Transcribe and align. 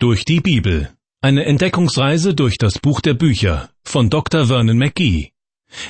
Durch 0.00 0.24
die 0.24 0.38
Bibel. 0.38 0.90
Eine 1.22 1.44
Entdeckungsreise 1.44 2.32
durch 2.32 2.56
das 2.56 2.78
Buch 2.78 3.00
der 3.00 3.14
Bücher 3.14 3.68
von 3.82 4.10
Dr. 4.10 4.46
Vernon 4.46 4.78
McGee. 4.78 5.32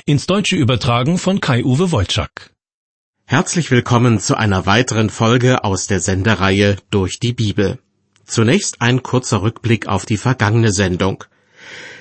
Ins 0.03 0.25
Deutsche 0.25 0.55
übertragen 0.55 1.19
von 1.19 1.39
Kai-Uwe 1.39 1.91
Wolczak. 1.91 2.51
Herzlich 3.25 3.69
willkommen 3.69 4.19
zu 4.19 4.35
einer 4.35 4.65
weiteren 4.65 5.11
Folge 5.11 5.63
aus 5.63 5.85
der 5.85 5.99
Sendereihe 5.99 6.77
Durch 6.89 7.19
die 7.19 7.33
Bibel. 7.33 7.77
Zunächst 8.25 8.81
ein 8.81 9.03
kurzer 9.03 9.43
Rückblick 9.43 9.85
auf 9.85 10.07
die 10.07 10.17
vergangene 10.17 10.71
Sendung. 10.71 11.23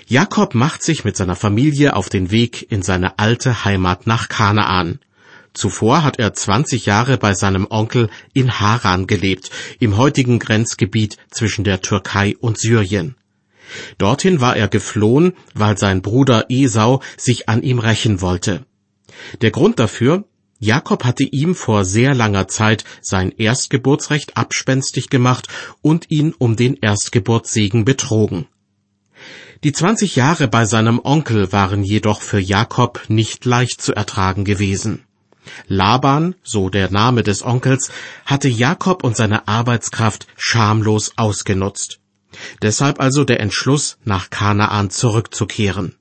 Jakob 0.07 0.55
macht 0.55 0.83
sich 0.83 1.05
mit 1.05 1.15
seiner 1.15 1.37
Familie 1.37 1.95
auf 1.95 2.09
den 2.09 2.31
Weg 2.31 2.73
in 2.73 2.81
seine 2.81 3.19
alte 3.19 3.67
Heimat 3.67 4.07
nach 4.07 4.31
Kanaan. 4.31 5.01
Zuvor 5.55 6.05
hat 6.05 6.19
er 6.19 6.35
20 6.35 6.87
Jahre 6.87 7.19
bei 7.19 7.35
seinem 7.35 7.67
Onkel 7.69 8.11
in 8.33 8.61
Haran 8.61 9.07
gelebt, 9.07 9.51
im 9.81 9.97
heutigen 9.97 10.39
Grenzgebiet 10.39 11.17
zwischen 11.31 11.65
der 11.65 11.81
Türkei 11.81 12.37
und 12.39 12.59
Syrien. 12.59 13.17
Dorthin 13.99 14.41
war 14.41 14.57
er 14.57 14.69
geflohen, 14.69 15.35
weil 15.55 15.77
sein 15.77 16.03
Bruder 16.03 16.47
Esau 16.49 17.03
sich 17.17 17.49
an 17.49 17.63
ihm 17.63 17.79
rächen 17.79 18.21
wollte. 18.21 18.65
Der 19.41 19.51
Grund 19.51 19.79
dafür, 19.79 20.25
Jakob 20.61 21.05
hatte 21.05 21.25
ihm 21.25 21.55
vor 21.55 21.85
sehr 21.85 22.15
langer 22.15 22.49
Zeit 22.49 22.85
sein 23.01 23.31
Erstgeburtsrecht 23.31 24.37
abspenstig 24.37 25.09
gemacht 25.09 25.47
und 25.83 26.11
ihn 26.11 26.35
um 26.37 26.57
den 26.57 26.75
Erstgeburtssegen 26.75 27.85
betrogen. 27.85 28.47
Die 29.65 29.73
20 29.73 30.17
Jahre 30.17 30.49
bei 30.49 30.65
seinem 30.65 31.01
Onkel 31.03 31.53
waren 31.53 31.83
jedoch 31.83 32.23
für 32.23 32.39
Jakob 32.39 33.03
nicht 33.09 33.45
leicht 33.45 33.83
zu 33.83 33.93
ertragen 33.93 34.45
gewesen. 34.45 35.05
Laban, 35.67 36.35
so 36.43 36.71
der 36.71 36.91
Name 36.91 37.23
des 37.23 37.45
Onkels, 37.45 37.91
hatte 38.25 38.49
Jakob 38.49 39.05
und 39.05 39.17
seine 39.17 39.49
Arbeitskraft 39.49 40.27
schamlos 40.37 41.13
ausgenutzt. 41.17 42.01
Deshalb 42.63 43.01
also 43.01 43.25
der 43.25 43.41
Entschluss, 43.41 43.99
nach 44.05 44.31
Kanaan 44.31 44.91
zurückzukehren. 44.91 45.95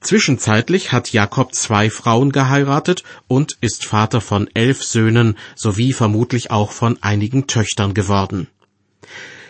Zwischenzeitlich 0.00 0.92
hat 0.92 1.12
Jakob 1.12 1.54
zwei 1.54 1.90
Frauen 1.90 2.30
geheiratet 2.30 3.02
und 3.26 3.58
ist 3.60 3.84
Vater 3.84 4.20
von 4.20 4.48
elf 4.54 4.84
Söhnen 4.84 5.36
sowie 5.56 5.92
vermutlich 5.92 6.50
auch 6.50 6.70
von 6.70 7.02
einigen 7.02 7.46
Töchtern 7.46 7.94
geworden. 7.94 8.48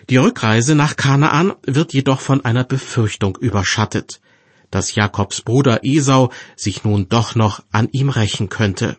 Die 0.09 0.17
Rückreise 0.17 0.75
nach 0.75 0.97
Kanaan 0.97 1.53
wird 1.67 1.93
jedoch 1.93 2.21
von 2.21 2.45
einer 2.45 2.65
Befürchtung 2.65 3.37
überschattet 3.37 4.21
dass 4.71 4.95
Jakobs 4.95 5.43
Bruder 5.43 5.81
Esau 5.83 6.31
sich 6.57 6.85
nun 6.85 7.09
doch 7.09 7.35
noch 7.35 7.63
an 7.71 7.89
ihm 7.93 8.09
rächen 8.09 8.49
könnte. 8.49 8.97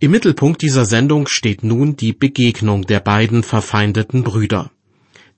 Im 0.00 0.10
Mittelpunkt 0.10 0.62
dieser 0.62 0.84
Sendung 0.84 1.28
steht 1.28 1.62
nun 1.62 1.96
die 1.96 2.12
Begegnung 2.12 2.82
der 2.82 3.00
beiden 3.00 3.42
verfeindeten 3.42 4.22
Brüder. 4.22 4.70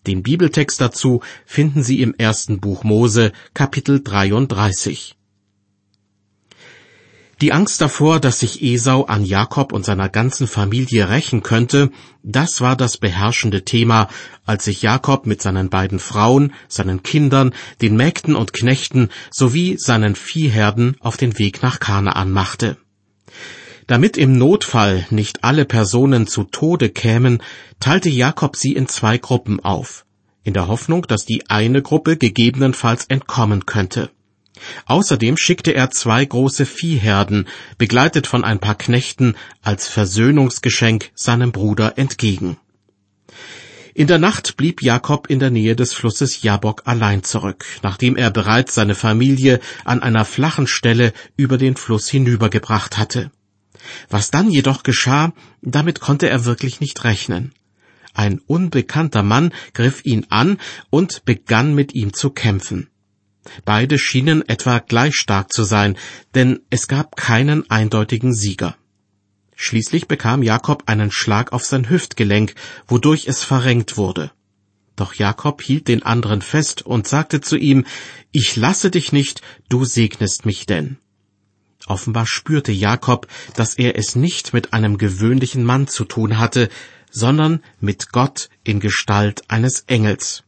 Den 0.06 0.22
Bibeltext 0.22 0.80
dazu 0.80 1.20
finden 1.44 1.82
Sie 1.82 2.00
im 2.00 2.14
ersten 2.14 2.60
Buch 2.60 2.84
Mose, 2.84 3.32
Kapitel 3.54 4.02
33. 4.02 5.15
Die 7.42 7.52
Angst 7.52 7.82
davor, 7.82 8.18
dass 8.18 8.40
sich 8.40 8.62
Esau 8.62 9.04
an 9.04 9.22
Jakob 9.22 9.74
und 9.74 9.84
seiner 9.84 10.08
ganzen 10.08 10.46
Familie 10.46 11.10
rächen 11.10 11.42
könnte, 11.42 11.90
das 12.22 12.62
war 12.62 12.76
das 12.76 12.96
beherrschende 12.96 13.62
Thema, 13.62 14.08
als 14.46 14.64
sich 14.64 14.80
Jakob 14.80 15.26
mit 15.26 15.42
seinen 15.42 15.68
beiden 15.68 15.98
Frauen, 15.98 16.54
seinen 16.66 17.02
Kindern, 17.02 17.54
den 17.82 17.94
Mägden 17.94 18.36
und 18.36 18.54
Knechten 18.54 19.10
sowie 19.30 19.76
seinen 19.76 20.14
Viehherden 20.14 20.96
auf 21.00 21.18
den 21.18 21.38
Weg 21.38 21.62
nach 21.62 21.78
Kanaan 21.78 22.32
machte. 22.32 22.78
Damit 23.86 24.16
im 24.16 24.38
Notfall 24.38 25.06
nicht 25.10 25.44
alle 25.44 25.66
Personen 25.66 26.26
zu 26.26 26.44
Tode 26.44 26.88
kämen, 26.88 27.42
teilte 27.80 28.08
Jakob 28.08 28.56
sie 28.56 28.72
in 28.72 28.88
zwei 28.88 29.18
Gruppen 29.18 29.60
auf, 29.60 30.06
in 30.42 30.54
der 30.54 30.68
Hoffnung, 30.68 31.02
dass 31.06 31.26
die 31.26 31.50
eine 31.50 31.82
Gruppe 31.82 32.16
gegebenenfalls 32.16 33.04
entkommen 33.04 33.66
könnte. 33.66 34.10
Außerdem 34.86 35.36
schickte 35.36 35.74
er 35.74 35.90
zwei 35.90 36.24
große 36.24 36.66
Viehherden, 36.66 37.46
begleitet 37.78 38.26
von 38.26 38.44
ein 38.44 38.58
paar 38.58 38.76
Knechten, 38.76 39.36
als 39.62 39.88
Versöhnungsgeschenk 39.88 41.10
seinem 41.14 41.52
Bruder 41.52 41.98
entgegen. 41.98 42.56
In 43.94 44.06
der 44.06 44.18
Nacht 44.18 44.58
blieb 44.58 44.82
Jakob 44.82 45.28
in 45.30 45.38
der 45.38 45.50
Nähe 45.50 45.74
des 45.74 45.94
Flusses 45.94 46.42
Jabok 46.42 46.82
allein 46.84 47.22
zurück, 47.22 47.64
nachdem 47.82 48.16
er 48.16 48.30
bereits 48.30 48.74
seine 48.74 48.94
Familie 48.94 49.58
an 49.86 50.02
einer 50.02 50.26
flachen 50.26 50.66
Stelle 50.66 51.14
über 51.38 51.56
den 51.56 51.76
Fluss 51.76 52.08
hinübergebracht 52.08 52.98
hatte. 52.98 53.30
Was 54.10 54.30
dann 54.30 54.50
jedoch 54.50 54.82
geschah, 54.82 55.32
damit 55.62 56.00
konnte 56.00 56.28
er 56.28 56.44
wirklich 56.44 56.80
nicht 56.80 57.04
rechnen. 57.04 57.54
Ein 58.12 58.40
unbekannter 58.46 59.22
Mann 59.22 59.54
griff 59.72 60.04
ihn 60.04 60.26
an 60.28 60.58
und 60.90 61.24
begann 61.24 61.74
mit 61.74 61.94
ihm 61.94 62.12
zu 62.12 62.30
kämpfen. 62.30 62.90
Beide 63.64 63.98
schienen 63.98 64.46
etwa 64.48 64.78
gleich 64.78 65.14
stark 65.14 65.52
zu 65.52 65.64
sein, 65.64 65.96
denn 66.34 66.60
es 66.70 66.88
gab 66.88 67.16
keinen 67.16 67.70
eindeutigen 67.70 68.34
Sieger. 68.34 68.76
Schließlich 69.54 70.06
bekam 70.06 70.42
Jakob 70.42 70.84
einen 70.86 71.10
Schlag 71.10 71.52
auf 71.52 71.64
sein 71.64 71.88
Hüftgelenk, 71.88 72.54
wodurch 72.86 73.26
es 73.26 73.42
verrenkt 73.42 73.96
wurde. 73.96 74.30
Doch 74.96 75.14
Jakob 75.14 75.62
hielt 75.62 75.88
den 75.88 76.02
anderen 76.02 76.42
fest 76.42 76.82
und 76.82 77.06
sagte 77.06 77.40
zu 77.40 77.56
ihm, 77.56 77.84
Ich 78.32 78.56
lasse 78.56 78.90
dich 78.90 79.12
nicht, 79.12 79.42
du 79.68 79.84
segnest 79.84 80.46
mich 80.46 80.66
denn. 80.66 80.98
Offenbar 81.86 82.26
spürte 82.26 82.72
Jakob, 82.72 83.28
dass 83.54 83.74
er 83.74 83.96
es 83.96 84.16
nicht 84.16 84.52
mit 84.52 84.72
einem 84.72 84.98
gewöhnlichen 84.98 85.64
Mann 85.64 85.86
zu 85.86 86.04
tun 86.04 86.38
hatte, 86.38 86.68
sondern 87.10 87.62
mit 87.80 88.10
Gott 88.10 88.48
in 88.64 88.80
Gestalt 88.80 89.42
eines 89.48 89.84
Engels. 89.86 90.42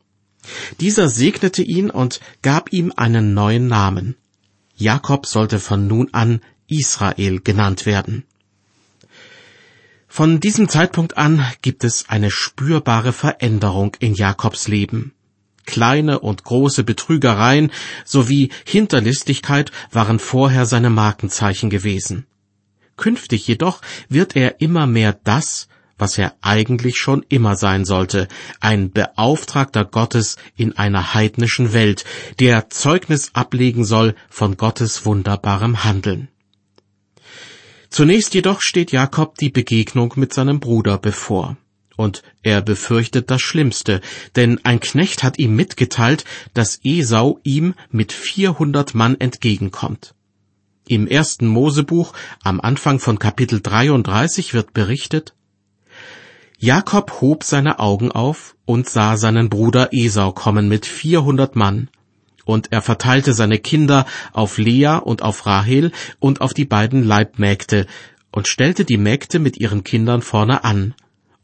Dieser 0.81 1.09
segnete 1.09 1.63
ihn 1.63 1.91
und 1.91 2.21
gab 2.43 2.73
ihm 2.73 2.93
einen 2.97 3.35
neuen 3.35 3.67
Namen. 3.67 4.17
Jakob 4.77 5.27
sollte 5.27 5.59
von 5.59 5.87
nun 5.87 6.09
an 6.13 6.41
Israel 6.69 7.41
genannt 7.41 7.87
werden. 7.87 8.25
Von 10.07 10.41
diesem 10.41 10.69
Zeitpunkt 10.69 11.17
an 11.17 11.45
gibt 11.63 11.85
es 11.85 12.09
eine 12.09 12.31
spürbare 12.31 13.13
Veränderung 13.13 13.97
in 14.01 14.15
Jakobs 14.15 14.67
Leben. 14.67 15.13
Kleine 15.67 16.21
und 16.21 16.45
große 16.45 16.83
Betrügereien 16.83 17.71
sowie 18.05 18.51
Hinterlistigkeit 18.65 19.71
waren 19.93 20.19
vorher 20.19 20.65
seine 20.65 20.89
Markenzeichen 20.89 21.69
gewesen. 21.69 22.27
Künftig 22.97 23.47
jedoch 23.47 23.83
wird 24.09 24.35
er 24.35 24.61
immer 24.63 24.87
mehr 24.87 25.13
das, 25.25 25.69
was 25.99 26.17
er 26.17 26.35
eigentlich 26.41 26.97
schon 26.97 27.25
immer 27.29 27.57
sein 27.57 27.85
sollte, 27.85 28.29
ein 28.61 28.91
Beauftragter 28.91 29.85
Gottes 29.85 30.37
in 30.57 30.77
einer 30.77 31.15
heidnischen 31.15 31.73
Welt, 31.73 32.05
der 32.41 32.71
Zeugnis 32.71 33.31
ablegen 33.35 33.85
soll 33.85 34.15
von 34.31 34.57
Gottes 34.57 35.05
wunderbarem 35.05 35.85
Handeln. 35.85 36.29
Zunächst 37.91 38.35
jedoch 38.35 38.61
steht 38.61 38.93
Jakob 38.93 39.37
die 39.37 39.51
Begegnung 39.51 40.13
mit 40.17 40.33
seinem 40.33 40.61
Bruder 40.61 40.99
bevor. 40.99 41.57
Und 41.97 42.23
er 42.45 42.63
befürchtet 42.63 43.29
das 43.29 43.41
Schlimmste, 43.41 44.01
denn 44.37 44.61
ein 44.65 44.79
Knecht 44.79 45.25
hat 45.25 45.39
ihm 45.39 45.57
mitgeteilt, 45.57 46.25
dass 46.55 46.79
Esau 46.85 47.41
ihm 47.43 47.75
mit 47.91 48.13
vierhundert 48.13 48.95
Mann 48.95 49.19
entgegenkommt. 49.19 50.15
Im 50.87 51.09
ersten 51.09 51.49
Mosebuch, 51.49 52.13
am 52.45 52.61
Anfang 52.61 53.01
von 53.01 53.19
Kapitel 53.19 53.61
33 53.61 54.55
wird 54.55 54.73
berichtet, 54.75 55.35
Jakob 56.61 57.21
hob 57.21 57.45
seine 57.45 57.79
Augen 57.79 58.11
auf 58.11 58.57
und 58.65 58.89
sah 58.91 59.17
seinen 59.17 59.49
Bruder 59.49 59.91
Esau 59.93 60.33
kommen 60.33 60.69
mit 60.69 60.87
vierhundert 60.87 61.55
Mann. 61.55 61.89
Und 62.45 62.73
er 62.73 62.83
verteilte 62.83 63.33
seine 63.33 63.59
Kinder 63.61 64.07
auf 64.33 64.59
Lea 64.59 64.99
und 65.05 65.23
auf 65.23 65.47
Rahel 65.47 65.93
und 66.19 66.41
auf 66.41 66.55
die 66.55 66.65
beiden 66.65 67.05
Leibmägde 67.05 67.87
und 68.33 68.49
stellte 68.49 68.85
die 68.85 68.97
Mägde 68.97 69.39
mit 69.39 69.57
ihren 69.59 69.85
Kindern 69.85 70.21
vorne 70.21 70.65
an 70.65 70.95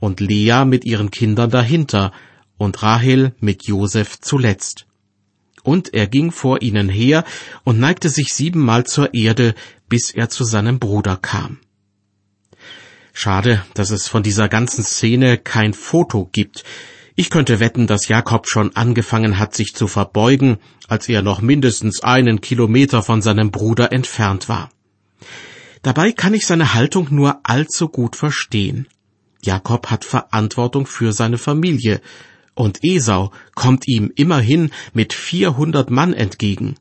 und 0.01 0.19
Lea 0.19 0.65
mit 0.67 0.85
ihren 0.85 1.13
Kindern 1.13 1.49
dahinter 1.49 2.11
und 2.57 2.83
Rahel 2.83 3.37
mit 3.39 3.69
Josef 3.69 4.19
zuletzt. 4.19 4.87
Und 5.63 5.95
er 5.95 6.09
ging 6.09 6.33
vor 6.33 6.61
ihnen 6.61 6.89
her 6.89 7.25
und 7.63 7.79
neigte 7.79 8.09
sich 8.09 8.35
siebenmal 8.35 8.85
zur 8.85 9.15
Erde, 9.15 9.55
bis 9.89 10.11
er 10.11 10.29
zu 10.29 10.43
seinem 10.43 10.81
Bruder 10.81 11.17
kam. 11.17 11.59
Schade, 13.17 13.65
dass 13.75 13.91
es 13.91 14.09
von 14.09 14.25
dieser 14.25 14.49
ganzen 14.49 14.83
Szene 14.83 15.39
kein 15.39 15.73
Foto 15.73 16.29
gibt. 16.33 16.65
Ich 17.15 17.31
könnte 17.31 17.61
wetten, 17.61 17.87
dass 17.87 18.09
Jakob 18.09 18.49
schon 18.49 18.75
angefangen 18.75 19.39
hat, 19.39 19.55
sich 19.55 19.73
zu 19.73 19.87
verbeugen, 19.87 20.59
als 20.89 21.09
er 21.09 21.23
noch 21.23 21.41
mindestens 21.41 22.03
einen 22.03 22.41
Kilometer 22.41 23.05
von 23.05 23.23
seinem 23.23 23.53
Bruder 23.53 23.93
entfernt 23.93 24.49
war. 24.49 24.69
Dabei 25.83 26.11
kann 26.11 26.35
ich 26.35 26.45
seine 26.45 26.75
Haltung 26.75 27.07
nur 27.11 27.39
allzu 27.45 27.89
gut 27.89 28.17
verstehen. 28.17 28.89
Jakob 29.43 29.93
hat 29.93 30.05
Verantwortung 30.05 30.87
für 30.87 31.13
seine 31.13 31.39
Familie, 31.39 32.01
und 32.55 32.83
Esau 32.83 33.31
kommt 33.55 33.87
ihm 33.87 34.13
immerhin 34.17 34.71
mit 34.93 35.13
vierhundert 35.13 35.89
Mann 35.89 36.15
entgegen. 36.15 36.75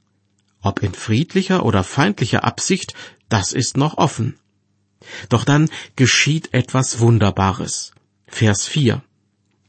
Ob 0.62 0.82
in 0.82 0.94
friedlicher 0.94 1.64
oder 1.64 1.84
feindlicher 1.84 2.44
Absicht, 2.44 2.96
das 3.30 3.54
ist 3.54 3.78
noch 3.78 4.00
offen. 4.00 4.40
Doch 5.30 5.44
dann 5.44 5.70
geschieht 5.96 6.54
etwas 6.54 7.00
Wunderbares. 7.00 7.94
Vers 8.28 8.68
4. 8.68 9.04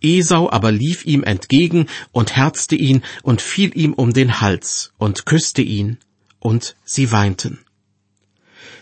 Esau 0.00 0.50
aber 0.50 0.70
lief 0.70 1.06
ihm 1.06 1.24
entgegen 1.24 1.86
und 2.12 2.36
herzte 2.36 2.76
ihn 2.76 3.02
und 3.22 3.40
fiel 3.40 3.76
ihm 3.76 3.94
um 3.94 4.12
den 4.12 4.40
Hals 4.40 4.92
und 4.98 5.26
küsste 5.26 5.62
ihn, 5.62 5.98
und 6.38 6.76
sie 6.84 7.10
weinten. 7.10 7.60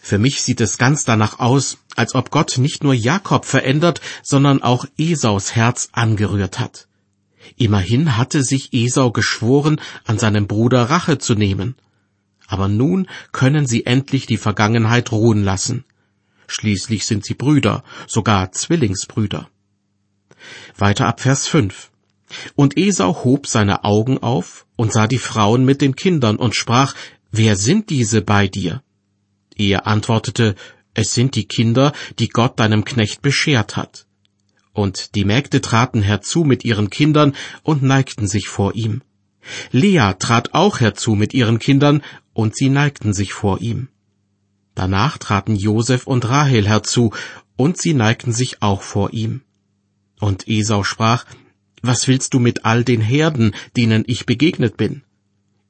Für 0.00 0.18
mich 0.18 0.42
sieht 0.42 0.60
es 0.60 0.78
ganz 0.78 1.04
danach 1.04 1.38
aus, 1.38 1.78
als 1.94 2.16
ob 2.16 2.30
Gott 2.30 2.58
nicht 2.58 2.82
nur 2.82 2.92
Jakob 2.92 3.44
verändert, 3.44 4.00
sondern 4.24 4.60
auch 4.60 4.84
Esaus 4.98 5.54
Herz 5.54 5.90
angerührt 5.92 6.58
hat. 6.58 6.88
Immerhin 7.56 8.16
hatte 8.16 8.42
sich 8.42 8.72
Esau 8.72 9.12
geschworen, 9.12 9.80
an 10.04 10.18
seinem 10.18 10.48
Bruder 10.48 10.90
Rache 10.90 11.18
zu 11.18 11.34
nehmen. 11.34 11.76
Aber 12.48 12.66
nun 12.66 13.06
können 13.30 13.66
sie 13.66 13.86
endlich 13.86 14.26
die 14.26 14.36
Vergangenheit 14.36 15.12
ruhen 15.12 15.44
lassen. 15.44 15.84
Schließlich 16.52 17.06
sind 17.06 17.24
sie 17.24 17.32
Brüder, 17.32 17.82
sogar 18.06 18.52
Zwillingsbrüder. 18.52 19.48
Weiter 20.76 21.06
ab 21.06 21.20
Vers 21.20 21.48
5. 21.48 21.90
Und 22.54 22.76
Esau 22.76 23.24
hob 23.24 23.46
seine 23.46 23.84
Augen 23.84 24.18
auf 24.18 24.66
und 24.76 24.92
sah 24.92 25.06
die 25.06 25.16
Frauen 25.16 25.64
mit 25.64 25.80
den 25.80 25.96
Kindern 25.96 26.36
und 26.36 26.54
sprach, 26.54 26.94
Wer 27.30 27.56
sind 27.56 27.88
diese 27.88 28.20
bei 28.20 28.48
dir? 28.48 28.82
Er 29.56 29.86
antwortete, 29.86 30.54
Es 30.92 31.14
sind 31.14 31.36
die 31.36 31.48
Kinder, 31.48 31.94
die 32.18 32.28
Gott 32.28 32.60
deinem 32.60 32.84
Knecht 32.84 33.22
beschert 33.22 33.78
hat. 33.78 34.06
Und 34.74 35.14
die 35.14 35.24
Mägde 35.24 35.62
traten 35.62 36.02
herzu 36.02 36.44
mit 36.44 36.66
ihren 36.66 36.90
Kindern 36.90 37.34
und 37.62 37.82
neigten 37.82 38.26
sich 38.26 38.48
vor 38.48 38.74
ihm. 38.74 39.00
Lea 39.70 40.12
trat 40.18 40.52
auch 40.52 40.80
herzu 40.80 41.14
mit 41.14 41.32
ihren 41.32 41.58
Kindern, 41.58 42.02
und 42.34 42.56
sie 42.56 42.68
neigten 42.68 43.14
sich 43.14 43.32
vor 43.32 43.62
ihm. 43.62 43.88
Danach 44.74 45.18
traten 45.18 45.54
Josef 45.54 46.06
und 46.06 46.28
Rahel 46.28 46.66
herzu, 46.66 47.12
und 47.56 47.76
sie 47.76 47.94
neigten 47.94 48.32
sich 48.32 48.62
auch 48.62 48.82
vor 48.82 49.12
ihm. 49.12 49.42
Und 50.18 50.48
Esau 50.48 50.84
sprach, 50.84 51.24
Was 51.82 52.08
willst 52.08 52.32
du 52.34 52.38
mit 52.38 52.64
all 52.64 52.84
den 52.84 53.00
Herden, 53.00 53.54
denen 53.76 54.04
ich 54.06 54.24
begegnet 54.24 54.76
bin? 54.76 55.02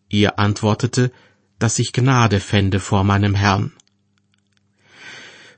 Ihr 0.08 0.38
antwortete, 0.38 1.10
dass 1.58 1.78
ich 1.78 1.92
Gnade 1.92 2.38
fände 2.38 2.80
vor 2.80 3.02
meinem 3.02 3.34
Herrn. 3.34 3.72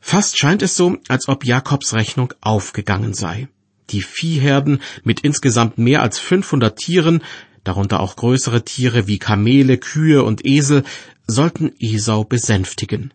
Fast 0.00 0.38
scheint 0.38 0.62
es 0.62 0.76
so, 0.76 0.98
als 1.08 1.28
ob 1.28 1.44
Jakobs 1.44 1.94
Rechnung 1.94 2.32
aufgegangen 2.40 3.14
sei. 3.14 3.48
Die 3.90 4.02
Viehherden 4.02 4.80
mit 5.02 5.20
insgesamt 5.20 5.78
mehr 5.78 6.02
als 6.02 6.18
500 6.18 6.76
Tieren, 6.76 7.22
darunter 7.64 8.00
auch 8.00 8.16
größere 8.16 8.64
Tiere 8.64 9.06
wie 9.06 9.18
Kamele, 9.18 9.78
Kühe 9.78 10.22
und 10.22 10.44
Esel, 10.44 10.84
sollten 11.26 11.72
Esau 11.78 12.24
besänftigen. 12.24 13.12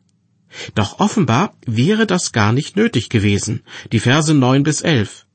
Doch 0.75 0.99
offenbar 0.99 1.53
wäre 1.65 2.07
das 2.07 2.31
gar 2.31 2.51
nicht 2.53 2.75
nötig 2.75 3.09
gewesen. 3.09 3.63
Die 3.91 3.99
Verse 3.99 4.33
neun 4.33 4.63
bis 4.63 4.81
elf. 4.81 5.25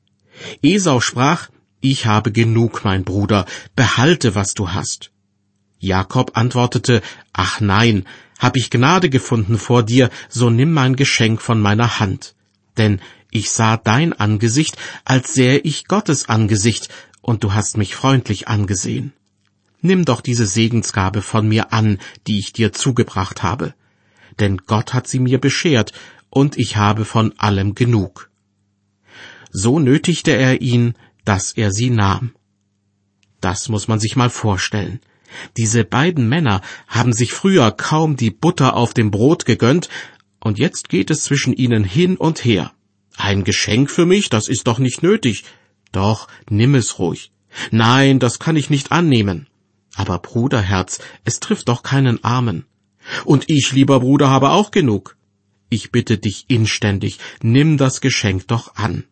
Esau 0.61 0.99
sprach, 0.99 1.49
Ich 1.81 2.05
habe 2.05 2.31
genug, 2.31 2.83
mein 2.83 3.03
Bruder, 3.03 3.45
behalte, 3.75 4.35
was 4.35 4.53
du 4.53 4.71
hast. 4.71 5.11
Jakob 5.79 6.35
antwortete, 6.35 7.01
Ach 7.31 7.61
nein, 7.61 8.05
hab 8.39 8.57
ich 8.57 8.69
Gnade 8.69 9.09
gefunden 9.09 9.57
vor 9.57 9.83
dir, 9.83 10.09
so 10.29 10.49
nimm 10.49 10.73
mein 10.73 10.95
Geschenk 10.95 11.41
von 11.41 11.61
meiner 11.61 11.99
Hand. 11.99 12.35
Denn 12.77 12.99
ich 13.31 13.51
sah 13.51 13.77
dein 13.77 14.13
Angesicht, 14.13 14.77
als 15.05 15.33
sähe 15.33 15.59
ich 15.59 15.85
Gottes 15.85 16.27
Angesicht, 16.27 16.89
und 17.21 17.43
du 17.43 17.53
hast 17.53 17.77
mich 17.77 17.95
freundlich 17.95 18.47
angesehen. 18.47 19.13
Nimm 19.81 20.05
doch 20.05 20.21
diese 20.21 20.45
Segensgabe 20.45 21.21
von 21.21 21.47
mir 21.47 21.73
an, 21.73 21.99
die 22.27 22.39
ich 22.39 22.53
dir 22.53 22.73
zugebracht 22.73 23.43
habe. 23.43 23.73
Denn 24.39 24.57
Gott 24.57 24.93
hat 24.93 25.07
sie 25.07 25.19
mir 25.19 25.39
beschert, 25.39 25.93
und 26.29 26.57
ich 26.57 26.75
habe 26.75 27.05
von 27.05 27.33
allem 27.37 27.75
genug 27.75 28.29
so 29.55 29.79
nötigte 29.79 30.31
er 30.31 30.61
ihn, 30.61 30.95
dass 31.23 31.53
er 31.53 31.71
sie 31.71 31.89
nahm. 31.89 32.35
Das 33.39 33.69
muss 33.69 33.87
man 33.87 33.99
sich 33.99 34.15
mal 34.17 34.29
vorstellen. 34.29 34.99
Diese 35.55 35.85
beiden 35.85 36.27
Männer 36.27 36.61
haben 36.87 37.13
sich 37.13 37.31
früher 37.31 37.71
kaum 37.71 38.17
die 38.17 38.31
Butter 38.31 38.75
auf 38.75 38.93
dem 38.93 39.11
Brot 39.11 39.45
gegönnt, 39.45 39.89
und 40.41 40.59
jetzt 40.59 40.89
geht 40.89 41.09
es 41.09 41.23
zwischen 41.23 41.53
ihnen 41.53 41.83
hin 41.83 42.17
und 42.17 42.43
her. 42.43 42.73
Ein 43.15 43.45
Geschenk 43.45 43.89
für 43.89 44.05
mich, 44.05 44.29
das 44.29 44.47
ist 44.47 44.67
doch 44.67 44.77
nicht 44.77 45.01
nötig. 45.01 45.45
Doch, 45.91 46.27
nimm 46.49 46.75
es 46.75 46.99
ruhig. 46.99 47.31
Nein, 47.71 48.19
das 48.19 48.39
kann 48.39 48.57
ich 48.57 48.69
nicht 48.69 48.91
annehmen. 48.91 49.47
Aber 49.95 50.19
Bruderherz, 50.19 50.99
es 51.23 51.39
trifft 51.39 51.69
doch 51.69 51.81
keinen 51.81 52.23
Armen. 52.23 52.65
Und 53.23 53.45
ich, 53.47 53.71
lieber 53.71 53.99
Bruder, 53.99 54.29
habe 54.29 54.51
auch 54.51 54.71
genug. 54.71 55.17
Ich 55.69 55.91
bitte 55.91 56.17
dich 56.17 56.45
inständig, 56.47 57.19
nimm 57.41 57.77
das 57.77 58.01
Geschenk 58.01 58.47
doch 58.47 58.75
an. 58.75 59.03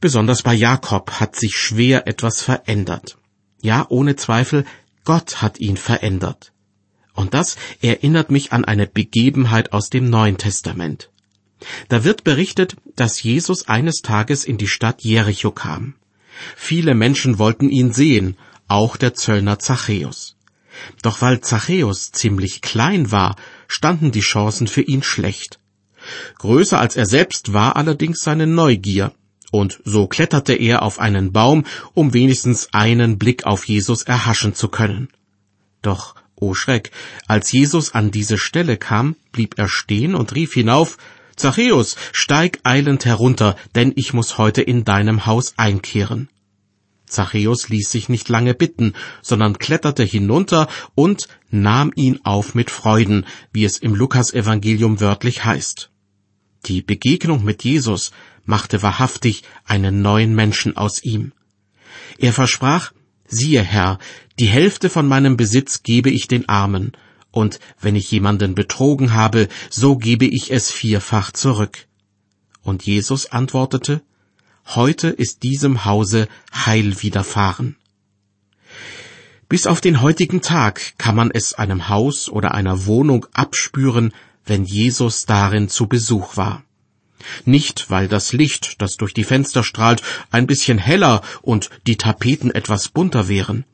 Besonders 0.00 0.42
bei 0.42 0.54
Jakob 0.54 1.12
hat 1.12 1.34
sich 1.34 1.56
schwer 1.56 2.06
etwas 2.06 2.40
verändert. 2.40 3.18
Ja, 3.60 3.86
ohne 3.88 4.16
Zweifel, 4.16 4.64
Gott 5.04 5.42
hat 5.42 5.58
ihn 5.58 5.76
verändert. 5.76 6.52
Und 7.14 7.34
das 7.34 7.56
erinnert 7.82 8.30
mich 8.30 8.52
an 8.52 8.64
eine 8.64 8.86
Begebenheit 8.86 9.72
aus 9.72 9.90
dem 9.90 10.08
Neuen 10.08 10.38
Testament. 10.38 11.10
Da 11.88 12.04
wird 12.04 12.22
berichtet, 12.22 12.76
dass 12.94 13.22
Jesus 13.22 13.66
eines 13.66 14.02
Tages 14.02 14.44
in 14.44 14.58
die 14.58 14.68
Stadt 14.68 15.02
Jericho 15.02 15.50
kam. 15.50 15.94
Viele 16.54 16.94
Menschen 16.94 17.40
wollten 17.40 17.68
ihn 17.68 17.92
sehen, 17.92 18.36
auch 18.68 18.96
der 18.96 19.14
Zöllner 19.14 19.58
Zachäus. 19.58 20.36
Doch 21.02 21.20
weil 21.20 21.40
Zachäus 21.40 22.12
ziemlich 22.12 22.60
klein 22.60 23.10
war, 23.10 23.36
standen 23.66 24.10
die 24.10 24.20
Chancen 24.20 24.66
für 24.66 24.82
ihn 24.82 25.02
schlecht. 25.02 25.58
Größer 26.38 26.78
als 26.78 26.96
er 26.96 27.06
selbst 27.06 27.52
war 27.52 27.76
allerdings 27.76 28.22
seine 28.22 28.46
Neugier, 28.46 29.12
und 29.50 29.80
so 29.84 30.06
kletterte 30.06 30.54
er 30.54 30.82
auf 30.82 30.98
einen 30.98 31.32
Baum, 31.32 31.64
um 31.94 32.12
wenigstens 32.12 32.68
einen 32.72 33.18
Blick 33.18 33.46
auf 33.46 33.66
Jesus 33.66 34.02
erhaschen 34.02 34.54
zu 34.54 34.68
können. 34.68 35.08
Doch, 35.82 36.14
o 36.34 36.50
oh 36.50 36.54
Schreck, 36.54 36.90
als 37.26 37.50
Jesus 37.50 37.94
an 37.94 38.10
diese 38.10 38.38
Stelle 38.38 38.76
kam, 38.76 39.16
blieb 39.32 39.58
er 39.58 39.68
stehen 39.68 40.14
und 40.14 40.34
rief 40.34 40.54
hinauf, 40.54 40.98
Zachäus, 41.36 41.96
steig 42.12 42.60
eilend 42.64 43.04
herunter, 43.04 43.56
denn 43.74 43.92
ich 43.96 44.12
muss 44.12 44.38
heute 44.38 44.60
in 44.60 44.84
deinem 44.84 45.24
Haus 45.24 45.54
einkehren. 45.56 46.28
Zachäus 47.08 47.68
ließ 47.68 47.90
sich 47.90 48.08
nicht 48.08 48.28
lange 48.28 48.54
bitten, 48.54 48.94
sondern 49.22 49.58
kletterte 49.58 50.04
hinunter 50.04 50.68
und 50.94 51.28
nahm 51.50 51.92
ihn 51.94 52.20
auf 52.24 52.54
mit 52.54 52.70
Freuden, 52.70 53.26
wie 53.52 53.64
es 53.64 53.78
im 53.78 53.94
Lukasevangelium 53.94 55.00
wörtlich 55.00 55.44
heißt. 55.44 55.90
Die 56.66 56.82
Begegnung 56.82 57.44
mit 57.44 57.64
Jesus 57.64 58.12
machte 58.44 58.82
wahrhaftig 58.82 59.42
einen 59.64 60.02
neuen 60.02 60.34
Menschen 60.34 60.76
aus 60.76 61.02
ihm. 61.02 61.32
Er 62.18 62.32
versprach, 62.32 62.92
siehe 63.26 63.62
Herr, 63.62 63.98
die 64.38 64.46
Hälfte 64.46 64.88
von 64.88 65.06
meinem 65.06 65.36
Besitz 65.36 65.82
gebe 65.82 66.10
ich 66.10 66.28
den 66.28 66.48
Armen, 66.48 66.92
und 67.30 67.60
wenn 67.80 67.94
ich 67.94 68.10
jemanden 68.10 68.54
betrogen 68.54 69.12
habe, 69.12 69.48
so 69.70 69.96
gebe 69.96 70.24
ich 70.24 70.50
es 70.50 70.70
vierfach 70.70 71.32
zurück. 71.32 71.86
Und 72.62 72.84
Jesus 72.84 73.26
antwortete, 73.26 74.02
Heute 74.74 75.08
ist 75.08 75.44
diesem 75.44 75.86
Hause 75.86 76.28
Heil 76.54 77.00
widerfahren. 77.00 77.76
Bis 79.48 79.66
auf 79.66 79.80
den 79.80 80.02
heutigen 80.02 80.42
Tag 80.42 80.92
kann 80.98 81.16
man 81.16 81.30
es 81.30 81.54
einem 81.54 81.88
Haus 81.88 82.28
oder 82.28 82.52
einer 82.52 82.84
Wohnung 82.84 83.24
abspüren, 83.32 84.12
wenn 84.44 84.64
Jesus 84.64 85.24
darin 85.24 85.70
zu 85.70 85.86
Besuch 85.86 86.36
war. 86.36 86.64
Nicht, 87.46 87.88
weil 87.88 88.08
das 88.08 88.34
Licht, 88.34 88.82
das 88.82 88.98
durch 88.98 89.14
die 89.14 89.24
Fenster 89.24 89.64
strahlt, 89.64 90.02
ein 90.30 90.46
bisschen 90.46 90.76
heller 90.76 91.22
und 91.40 91.70
die 91.86 91.96
Tapeten 91.96 92.50
etwas 92.50 92.90
bunter 92.90 93.26
wären, 93.26 93.64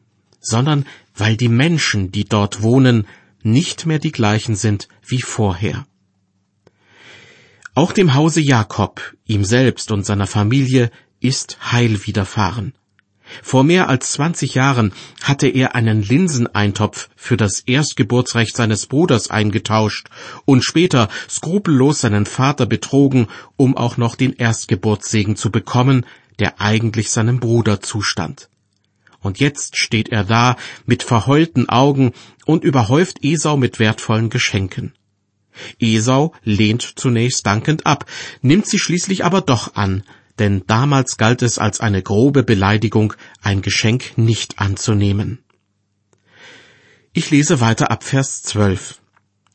sondern 0.41 0.87
weil 1.17 1.37
die 1.37 1.49
Menschen, 1.49 2.13
die 2.13 2.25
dort 2.25 2.63
wohnen, 2.63 3.09
nicht 3.43 3.85
mehr 3.85 3.99
die 3.99 4.13
gleichen 4.13 4.55
sind 4.55 4.89
wie 5.05 5.23
vorher. 5.23 5.87
Auch 7.77 7.91
dem 7.91 8.15
Hause 8.15 8.41
Jakob, 8.41 9.01
ihm 9.27 9.45
selbst 9.45 9.91
und 9.91 10.07
seiner 10.07 10.29
Familie 10.29 10.93
ist 11.19 11.73
Heil 11.73 12.07
widerfahren. 12.07 12.75
Vor 13.43 13.65
mehr 13.65 13.89
als 13.89 14.13
zwanzig 14.13 14.55
Jahren 14.55 14.93
hatte 15.23 15.49
er 15.49 15.75
einen 15.75 16.01
Linseneintopf 16.01 17.09
für 17.17 17.37
das 17.37 17.61
Erstgeburtsrecht 17.61 18.57
seines 18.57 18.87
Bruders 18.87 19.29
eingetauscht 19.29 20.09
und 20.45 20.63
später 20.63 21.09
skrupellos 21.29 22.03
seinen 22.03 22.27
Vater 22.27 22.67
betrogen, 22.67 23.27
um 23.57 23.77
auch 23.77 23.97
noch 23.97 24.15
den 24.15 24.35
Erstgeburtssegen 24.35 25.35
zu 25.35 25.51
bekommen, 25.51 26.07
der 26.39 26.61
eigentlich 26.61 27.11
seinem 27.11 27.41
Bruder 27.41 27.81
zustand. 27.81 28.51
Und 29.21 29.41
jetzt 29.41 29.79
steht 29.79 30.11
er 30.11 30.23
da 30.23 30.57
mit 30.87 31.03
verheulten 31.03 31.69
Augen 31.69 32.13
und 32.45 32.63
überhäuft 32.63 33.25
Esau 33.25 33.57
mit 33.57 33.81
wertvollen 33.81 34.31
Geschenken. 34.31 34.93
Esau 35.79 36.33
lehnt 36.43 36.83
zunächst 36.97 37.47
dankend 37.47 37.87
ab, 37.87 38.07
nimmt 38.43 38.67
sie 38.67 38.79
schließlich 38.79 39.25
aber 39.25 39.41
doch 39.41 39.75
an, 39.75 40.03
denn 40.39 40.65
damals 40.67 41.17
galt 41.17 41.43
es 41.43 41.59
als 41.59 41.81
eine 41.81 42.03
grobe 42.03 42.43
Beleidigung, 42.43 43.15
ein 43.43 43.63
Geschenk 43.63 44.17
nicht 44.17 44.59
anzunehmen. 44.59 45.45
Ich 47.13 47.31
lese 47.31 47.61
weiter 47.61 47.91
ab 47.91 48.03
Vers 48.03 48.43
12. 48.43 49.01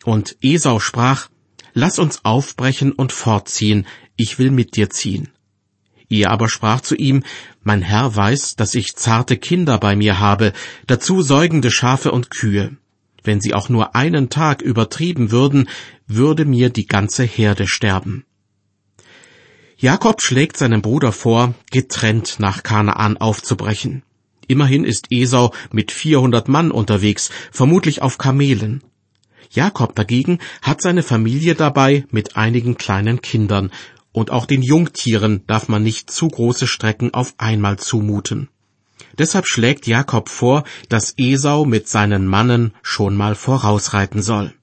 Und 0.06 0.38
Esau 0.42 0.80
sprach, 0.80 1.30
Lass 1.74 2.00
uns 2.00 2.26
aufbrechen 2.26 2.92
und 2.92 3.12
fortziehen, 3.12 3.86
ich 4.16 4.40
will 4.40 4.52
mit 4.52 4.76
dir 4.76 4.90
ziehen. 4.90 5.30
Er 6.10 6.32
aber 6.32 6.50
sprach 6.50 6.82
zu 6.82 6.96
ihm, 6.96 7.24
mein 7.62 7.82
Herr 7.82 8.16
weiß, 8.16 8.56
dass 8.56 8.74
ich 8.74 8.96
zarte 8.96 9.38
Kinder 9.38 9.78
bei 9.78 9.96
mir 9.96 10.20
habe, 10.20 10.54
dazu 10.88 11.22
säugende 11.22 11.70
Schafe 11.70 12.12
und 12.12 12.32
Kühe. 12.32 12.78
Wenn 13.24 13.42
sie 13.42 13.54
auch 13.54 13.70
nur 13.70 13.96
einen 13.96 14.30
Tag 14.30 14.62
übertrieben 14.62 15.32
würden, 15.32 15.70
würde 16.08 16.46
mir 16.46 16.70
die 16.70 16.88
ganze 16.88 17.24
Herde 17.24 17.68
sterben. 17.68 18.26
Jakob 19.78 20.22
schlägt 20.22 20.58
seinem 20.58 20.82
Bruder 20.82 21.12
vor, 21.12 21.54
getrennt 21.72 22.36
nach 22.40 22.64
Kanaan 22.64 23.16
aufzubrechen. 23.18 24.04
Immerhin 24.48 24.84
ist 24.84 25.08
Esau 25.10 25.54
mit 25.72 25.92
400 25.92 26.50
Mann 26.50 26.72
unterwegs, 26.72 27.30
vermutlich 27.52 28.02
auf 28.02 28.18
Kamelen. 28.18 28.84
Jakob 29.52 29.96
dagegen 29.96 30.40
hat 30.62 30.82
seine 30.82 31.04
Familie 31.04 31.56
dabei 31.56 32.06
mit 32.12 32.36
einigen 32.36 32.78
kleinen 32.78 33.22
Kindern, 33.22 33.72
und 34.12 34.32
auch 34.32 34.46
den 34.46 34.64
Jungtieren 34.64 35.44
darf 35.48 35.70
man 35.70 35.84
nicht 35.84 36.12
zu 36.12 36.28
große 36.28 36.68
Strecken 36.68 37.14
auf 37.14 37.36
einmal 37.38 37.78
zumuten. 37.78 38.50
Deshalb 39.18 39.48
schlägt 39.48 39.88
Jakob 39.88 40.30
vor, 40.30 40.64
dass 40.90 41.14
Esau 41.18 41.66
mit 41.66 41.88
seinen 41.88 42.28
Mannen 42.28 42.74
schon 42.82 43.16
mal 43.16 43.36
vorausreiten 43.36 44.22
soll. 44.22 44.54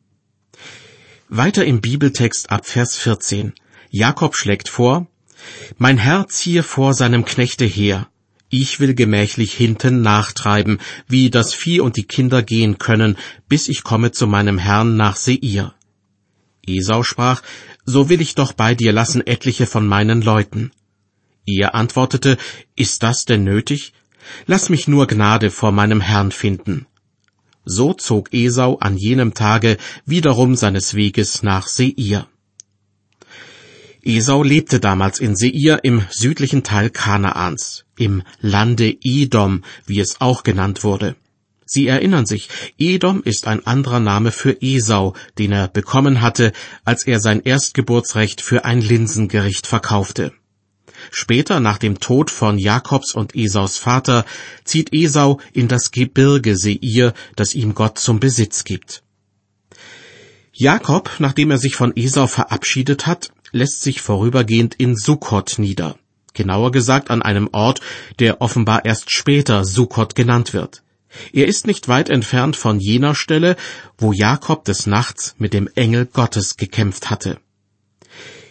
Weiter 1.28 1.64
im 1.64 1.80
Bibeltext 1.80 2.50
ab 2.50 2.66
Vers 2.66 2.96
14. 2.96 3.52
Jakob 3.90 4.36
schlägt 4.36 4.68
vor, 4.68 5.06
Mein 5.78 5.98
Herr 5.98 6.28
ziehe 6.28 6.62
vor 6.62 6.94
seinem 6.94 7.24
Knechte 7.24 7.64
her, 7.64 8.08
ich 8.48 8.78
will 8.78 8.94
gemächlich 8.94 9.54
hinten 9.54 10.02
nachtreiben, 10.02 10.78
wie 11.08 11.30
das 11.30 11.52
Vieh 11.52 11.80
und 11.80 11.96
die 11.96 12.04
Kinder 12.04 12.42
gehen 12.42 12.78
können, 12.78 13.16
bis 13.48 13.68
ich 13.68 13.82
komme 13.82 14.12
zu 14.12 14.28
meinem 14.28 14.58
Herrn 14.58 14.96
nach 14.96 15.16
Seir. 15.16 15.74
Esau 16.64 17.02
sprach, 17.02 17.42
So 17.84 18.08
will 18.08 18.20
ich 18.20 18.34
doch 18.34 18.52
bei 18.52 18.74
dir 18.74 18.92
lassen 18.92 19.26
etliche 19.26 19.66
von 19.66 19.86
meinen 19.86 20.22
Leuten. 20.22 20.70
Er 21.44 21.74
antwortete, 21.74 22.38
Ist 22.76 23.02
das 23.02 23.24
denn 23.24 23.42
nötig? 23.42 23.92
Lass 24.46 24.68
mich 24.68 24.88
nur 24.88 25.06
Gnade 25.06 25.50
vor 25.50 25.72
meinem 25.72 26.00
Herrn 26.00 26.30
finden. 26.30 26.86
So 27.64 27.94
zog 27.94 28.32
Esau 28.32 28.76
an 28.78 28.96
jenem 28.96 29.34
Tage 29.34 29.76
wiederum 30.04 30.54
seines 30.54 30.94
Weges 30.94 31.42
nach 31.42 31.66
Seir. 31.66 32.28
Esau 34.04 34.44
lebte 34.44 34.78
damals 34.78 35.18
in 35.18 35.34
Seir 35.34 35.82
im 35.82 36.04
südlichen 36.10 36.62
Teil 36.62 36.90
Kanaans, 36.90 37.84
im 37.98 38.22
Lande 38.40 38.96
Edom, 39.02 39.64
wie 39.84 39.98
es 39.98 40.20
auch 40.20 40.44
genannt 40.44 40.84
wurde. 40.84 41.16
Sie 41.68 41.88
erinnern 41.88 42.24
sich, 42.24 42.48
Edom 42.78 43.24
ist 43.24 43.48
ein 43.48 43.66
anderer 43.66 43.98
Name 43.98 44.30
für 44.30 44.62
Esau, 44.62 45.14
den 45.38 45.50
er 45.50 45.66
bekommen 45.66 46.22
hatte, 46.22 46.52
als 46.84 47.04
er 47.04 47.18
sein 47.18 47.40
Erstgeburtsrecht 47.42 48.40
für 48.40 48.64
ein 48.64 48.80
Linsengericht 48.80 49.66
verkaufte. 49.66 50.32
Später, 51.10 51.60
nach 51.60 51.78
dem 51.78 52.00
Tod 52.00 52.30
von 52.30 52.58
Jakobs 52.58 53.14
und 53.14 53.34
Esaus 53.34 53.76
Vater, 53.76 54.24
zieht 54.64 54.92
Esau 54.92 55.40
in 55.52 55.68
das 55.68 55.90
Gebirge 55.90 56.56
Seir, 56.56 57.14
das 57.36 57.54
ihm 57.54 57.74
Gott 57.74 57.98
zum 57.98 58.20
Besitz 58.20 58.64
gibt. 58.64 59.02
Jakob, 60.52 61.10
nachdem 61.18 61.50
er 61.50 61.58
sich 61.58 61.76
von 61.76 61.92
Esau 61.96 62.26
verabschiedet 62.26 63.06
hat, 63.06 63.30
lässt 63.52 63.82
sich 63.82 64.00
vorübergehend 64.00 64.74
in 64.76 64.96
Sukkot 64.96 65.58
nieder. 65.58 65.96
Genauer 66.32 66.72
gesagt 66.72 67.10
an 67.10 67.22
einem 67.22 67.48
Ort, 67.52 67.80
der 68.18 68.40
offenbar 68.40 68.84
erst 68.84 69.10
später 69.10 69.64
Sukkot 69.64 70.14
genannt 70.14 70.52
wird. 70.52 70.82
Er 71.32 71.46
ist 71.46 71.66
nicht 71.66 71.88
weit 71.88 72.08
entfernt 72.10 72.56
von 72.56 72.78
jener 72.78 73.14
Stelle, 73.14 73.56
wo 73.98 74.12
Jakob 74.12 74.64
des 74.64 74.86
Nachts 74.86 75.34
mit 75.38 75.54
dem 75.54 75.68
Engel 75.74 76.06
Gottes 76.06 76.56
gekämpft 76.56 77.10
hatte. 77.10 77.38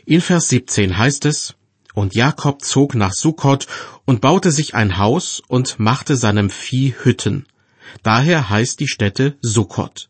In 0.05 0.21
Vers 0.21 0.49
17 0.49 0.97
heißt 0.97 1.25
es, 1.25 1.55
Und 1.95 2.13
Jakob 2.13 2.61
zog 2.61 2.93
nach 2.93 3.13
Sukkot 3.13 3.67
und 4.03 4.21
baute 4.21 4.51
sich 4.51 4.75
ein 4.75 4.97
Haus 4.97 5.41
und 5.47 5.79
machte 5.79 6.17
seinem 6.17 6.49
Vieh 6.49 6.93
Hütten. 7.03 7.45
Daher 8.03 8.49
heißt 8.49 8.81
die 8.81 8.87
Stätte 8.87 9.37
Sukkot. 9.41 10.09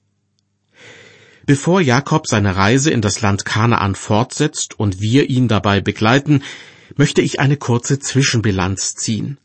Bevor 1.46 1.80
Jakob 1.82 2.26
seine 2.26 2.56
Reise 2.56 2.90
in 2.90 3.02
das 3.02 3.22
Land 3.22 3.46
Kanaan 3.46 3.94
fortsetzt 3.94 4.80
und 4.80 5.00
wir 5.00 5.30
ihn 5.30 5.48
dabei 5.48 5.80
begleiten, 5.80 6.42
möchte 6.96 7.22
ich 7.22 7.40
eine 7.40 7.56
kurze 7.56 8.00
Zwischenbilanz 8.00 8.96
ziehen. 8.96 9.38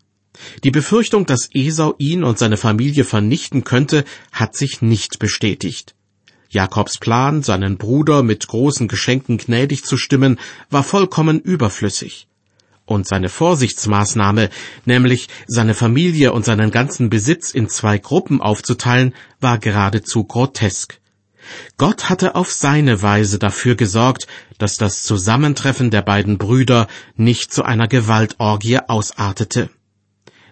Die 0.64 0.70
Befürchtung, 0.70 1.26
dass 1.26 1.50
Esau 1.52 1.94
ihn 1.99 2.25
und 2.25 2.38
seine 2.38 2.56
Familie 2.56 3.04
vernichten 3.04 3.64
könnte, 3.64 4.06
hat 4.32 4.56
sich 4.56 4.80
nicht 4.80 5.18
bestätigt. 5.18 5.94
Jakobs 6.49 6.97
Plan, 6.97 7.42
seinen 7.42 7.76
Bruder 7.76 8.23
mit 8.23 8.49
großen 8.49 8.88
Geschenken 8.88 9.37
gnädig 9.37 9.85
zu 9.85 9.99
stimmen, 9.99 10.40
war 10.70 10.82
vollkommen 10.82 11.38
überflüssig. 11.38 12.29
Und 12.90 13.06
seine 13.06 13.28
Vorsichtsmaßnahme, 13.28 14.50
nämlich 14.85 15.28
seine 15.47 15.75
Familie 15.75 16.32
und 16.32 16.44
seinen 16.44 16.73
ganzen 16.73 17.09
Besitz 17.09 17.52
in 17.52 17.68
zwei 17.68 17.99
Gruppen 17.99 18.40
aufzuteilen, 18.40 19.14
war 19.38 19.59
geradezu 19.59 20.25
grotesk. 20.25 20.99
Gott 21.76 22.09
hatte 22.11 22.35
auf 22.35 22.50
seine 22.50 23.00
Weise 23.00 23.38
dafür 23.38 23.76
gesorgt, 23.76 24.26
dass 24.59 24.76
das 24.76 25.04
Zusammentreffen 25.04 25.92
der 25.92 26.02
beiden 26.02 26.37
Brüder 26.37 26.88
nicht 27.14 27.54
zu 27.54 27.62
einer 27.62 27.87
Gewaltorgie 27.87 28.80
ausartete. 28.80 29.70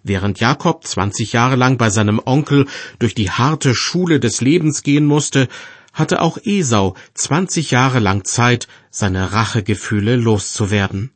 Während 0.04 0.38
Jakob 0.38 0.86
zwanzig 0.86 1.32
Jahre 1.32 1.56
lang 1.56 1.76
bei 1.76 1.90
seinem 1.90 2.22
Onkel 2.24 2.68
durch 3.00 3.16
die 3.16 3.32
harte 3.32 3.74
Schule 3.74 4.20
des 4.20 4.40
Lebens 4.40 4.84
gehen 4.84 5.06
musste, 5.06 5.48
hatte 5.92 6.22
auch 6.22 6.38
Esau 6.44 6.94
zwanzig 7.14 7.72
Jahre 7.72 7.98
lang 7.98 8.24
Zeit, 8.24 8.68
seine 8.90 9.32
Rachegefühle 9.32 10.14
loszuwerden. 10.14 11.10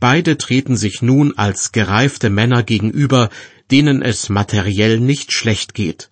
Beide 0.00 0.38
treten 0.38 0.76
sich 0.76 1.02
nun 1.02 1.36
als 1.36 1.72
gereifte 1.72 2.30
Männer 2.30 2.62
gegenüber, 2.62 3.28
denen 3.70 4.00
es 4.00 4.30
materiell 4.30 4.98
nicht 4.98 5.32
schlecht 5.32 5.74
geht. 5.74 6.10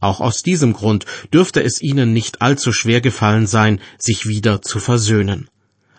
Auch 0.00 0.20
aus 0.20 0.42
diesem 0.42 0.72
Grund 0.72 1.06
dürfte 1.32 1.62
es 1.62 1.80
ihnen 1.80 2.12
nicht 2.12 2.42
allzu 2.42 2.72
schwer 2.72 3.00
gefallen 3.00 3.46
sein, 3.46 3.80
sich 3.96 4.26
wieder 4.26 4.60
zu 4.60 4.80
versöhnen. 4.80 5.48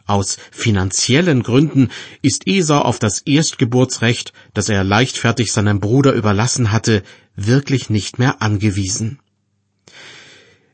Aus 0.06 0.38
finanziellen 0.52 1.44
Gründen 1.44 1.90
ist 2.22 2.48
Esau 2.48 2.80
auf 2.80 3.00
das 3.00 3.22
Erstgeburtsrecht, 3.22 4.34
das 4.54 4.68
er 4.68 4.84
leichtfertig 4.84 5.52
seinem 5.52 5.80
Bruder 5.80 6.14
überlassen 6.14 6.72
hatte, 6.72 7.04
wirklich 7.36 7.90
nicht 7.90 8.20
mehr 8.20 8.42
angewiesen. 8.42 9.20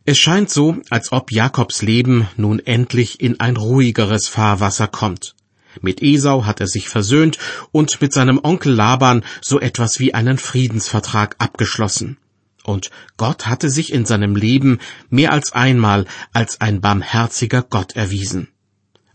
Es 0.06 0.18
scheint 0.18 0.50
so, 0.50 0.78
als 0.90 1.12
ob 1.12 1.32
Jakobs 1.32 1.82
Leben 1.82 2.28
nun 2.38 2.60
endlich 2.60 3.20
in 3.20 3.40
ein 3.40 3.58
ruhigeres 3.58 4.28
Fahrwasser 4.28 4.88
kommt. 4.88 5.35
Mit 5.82 6.02
Esau 6.02 6.46
hat 6.46 6.60
er 6.60 6.68
sich 6.68 6.90
versöhnt 6.90 7.38
und 7.72 8.02
mit 8.02 8.14
seinem 8.14 8.40
Onkel 8.44 8.74
Laban 8.74 9.24
so 9.42 9.60
etwas 9.60 10.00
wie 10.00 10.14
einen 10.14 10.38
Friedensvertrag 10.38 11.36
abgeschlossen. 11.40 12.18
Und 12.64 12.90
Gott 13.18 13.46
hatte 13.46 13.70
sich 13.70 13.94
in 13.94 14.06
seinem 14.06 14.36
Leben 14.36 14.80
mehr 15.10 15.32
als 15.32 15.52
einmal 15.54 16.06
als 16.34 16.62
ein 16.62 16.82
barmherziger 16.82 17.62
Gott 17.62 17.96
erwiesen. 17.96 18.48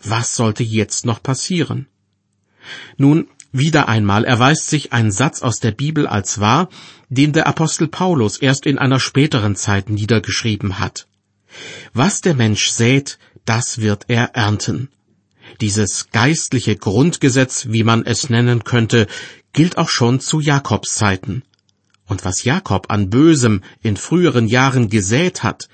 Was 0.02 0.36
sollte 0.36 0.62
jetzt 0.62 1.04
noch 1.04 1.22
passieren? 1.22 1.86
Nun, 2.96 3.28
wieder 3.52 3.88
einmal 3.88 4.24
erweist 4.24 4.68
sich 4.68 4.92
ein 4.92 5.10
Satz 5.10 5.42
aus 5.42 5.58
der 5.58 5.72
Bibel 5.72 6.06
als 6.06 6.38
wahr, 6.38 6.68
den 7.08 7.32
der 7.32 7.48
Apostel 7.48 7.88
Paulus 7.88 8.38
erst 8.38 8.66
in 8.66 8.78
einer 8.78 9.00
späteren 9.00 9.56
Zeit 9.56 9.90
niedergeschrieben 9.90 10.78
hat. 10.78 11.08
Was 11.92 12.20
der 12.20 12.34
Mensch 12.34 12.70
sät, 12.70 13.18
das 13.44 13.78
wird 13.78 14.04
er 14.06 14.36
ernten. 14.36 14.90
Dieses 15.60 16.10
geistliche 16.10 16.76
Grundgesetz, 16.76 17.66
wie 17.70 17.84
man 17.84 18.04
es 18.04 18.30
nennen 18.30 18.64
könnte, 18.64 19.06
gilt 19.52 19.78
auch 19.78 19.88
schon 19.88 20.20
zu 20.20 20.40
Jakobs 20.40 20.94
Zeiten. 20.94 21.42
Und 22.06 22.24
was 22.24 22.44
Jakob 22.44 22.90
an 22.90 23.10
Bösem 23.10 23.62
in 23.82 23.96
früheren 23.96 24.48
Jahren 24.48 24.88
gesät 24.90 25.42
hat, 25.42 25.68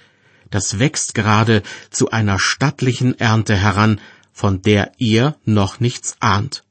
das 0.50 0.78
wächst 0.78 1.14
gerade 1.14 1.62
zu 1.90 2.11
einer 2.11 2.38
stattlichen 2.38 3.18
Ernte 3.18 3.56
heran, 3.56 4.00
von 4.33 4.62
der 4.62 4.92
er 4.99 5.37
noch 5.45 5.80
nichts 5.80 6.16
ahnt. 6.21 6.62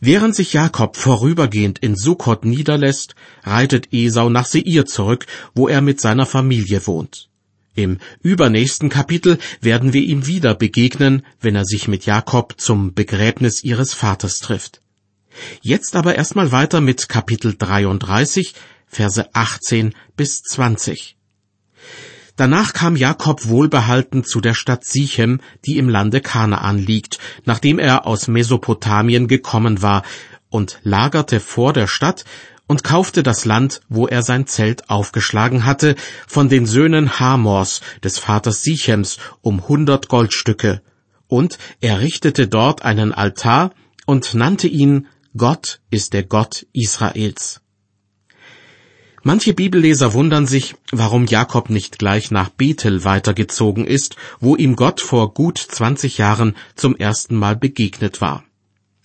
Während 0.00 0.34
sich 0.34 0.52
Jakob 0.52 0.96
vorübergehend 0.96 1.78
in 1.78 1.94
Sukkot 1.94 2.44
niederlässt, 2.44 3.14
reitet 3.44 3.92
Esau 3.92 4.30
nach 4.30 4.46
Seir 4.46 4.86
zurück, 4.86 5.26
wo 5.54 5.68
er 5.68 5.80
mit 5.80 6.00
seiner 6.00 6.26
Familie 6.26 6.86
wohnt. 6.86 7.29
Im 7.80 7.96
übernächsten 8.20 8.90
Kapitel 8.90 9.38
werden 9.62 9.94
wir 9.94 10.02
ihm 10.02 10.26
wieder 10.26 10.54
begegnen, 10.54 11.22
wenn 11.40 11.56
er 11.56 11.64
sich 11.64 11.88
mit 11.88 12.04
Jakob 12.04 12.60
zum 12.60 12.92
Begräbnis 12.92 13.64
ihres 13.64 13.94
Vaters 13.94 14.40
trifft. 14.40 14.82
Jetzt 15.62 15.96
aber 15.96 16.14
erstmal 16.14 16.52
weiter 16.52 16.82
mit 16.82 17.08
Kapitel 17.08 17.54
33, 17.56 18.54
Verse 18.86 19.34
18 19.34 19.94
bis 20.14 20.42
20. 20.42 21.16
Danach 22.36 22.74
kam 22.74 22.96
Jakob 22.96 23.48
wohlbehalten 23.48 24.24
zu 24.24 24.42
der 24.42 24.54
Stadt 24.54 24.84
Sichem, 24.84 25.40
die 25.64 25.78
im 25.78 25.88
Lande 25.88 26.20
Kanaan 26.20 26.76
liegt, 26.76 27.18
nachdem 27.46 27.78
er 27.78 28.06
aus 28.06 28.28
Mesopotamien 28.28 29.26
gekommen 29.26 29.80
war, 29.80 30.02
und 30.50 30.80
lagerte 30.82 31.40
vor 31.40 31.72
der 31.72 31.86
Stadt 31.86 32.24
und 32.70 32.84
kaufte 32.84 33.24
das 33.24 33.44
Land, 33.44 33.80
wo 33.88 34.06
er 34.06 34.22
sein 34.22 34.46
Zelt 34.46 34.90
aufgeschlagen 34.90 35.64
hatte, 35.64 35.96
von 36.28 36.48
den 36.48 36.66
Söhnen 36.66 37.18
Hamors, 37.18 37.80
des 38.04 38.20
Vaters 38.20 38.62
Sichems, 38.62 39.18
um 39.40 39.66
hundert 39.66 40.06
Goldstücke, 40.06 40.80
und 41.26 41.58
er 41.80 41.98
richtete 41.98 42.46
dort 42.46 42.82
einen 42.82 43.12
Altar 43.12 43.72
und 44.06 44.34
nannte 44.34 44.68
ihn 44.68 45.08
Gott 45.36 45.80
ist 45.90 46.12
der 46.12 46.22
Gott 46.22 46.64
Israels. 46.72 47.60
Manche 49.24 49.52
Bibelleser 49.52 50.12
wundern 50.12 50.46
sich, 50.46 50.76
warum 50.92 51.26
Jakob 51.26 51.70
nicht 51.70 51.98
gleich 51.98 52.30
nach 52.30 52.50
Bethel 52.50 53.02
weitergezogen 53.02 53.84
ist, 53.84 54.14
wo 54.38 54.54
ihm 54.54 54.76
Gott 54.76 55.00
vor 55.00 55.34
gut 55.34 55.58
20 55.58 56.18
Jahren 56.18 56.54
zum 56.76 56.94
ersten 56.94 57.34
Mal 57.34 57.56
begegnet 57.56 58.20
war. 58.20 58.44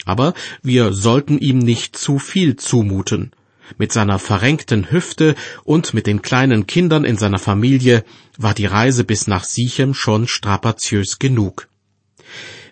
Aber 0.05 0.35
wir 0.61 0.93
sollten 0.93 1.39
ihm 1.39 1.57
nicht 1.57 1.97
zu 1.97 2.19
viel 2.19 2.57
zumuten. 2.57 3.31
Mit 3.77 3.91
seiner 3.91 4.19
verrenkten 4.19 4.91
Hüfte 4.91 5.35
und 5.63 5.93
mit 5.93 6.07
den 6.07 6.21
kleinen 6.21 6.67
Kindern 6.67 7.03
in 7.03 7.17
seiner 7.17 7.39
Familie 7.39 8.03
war 8.37 8.53
die 8.53 8.65
Reise 8.65 9.03
bis 9.03 9.27
nach 9.27 9.43
Sichem 9.43 9.93
schon 9.93 10.27
strapaziös 10.27 11.19
genug. 11.19 11.67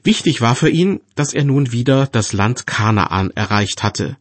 Wichtig 0.04 0.42
war 0.42 0.56
für 0.56 0.70
ihn, 0.70 1.02
dass 1.16 1.34
er 1.34 1.46
nun 1.46 1.72
wieder 1.72 2.08
das 2.08 2.34
Land 2.34 2.68
Kanaan 2.68 3.32
erreicht 3.32 3.84
hatte 3.84 4.18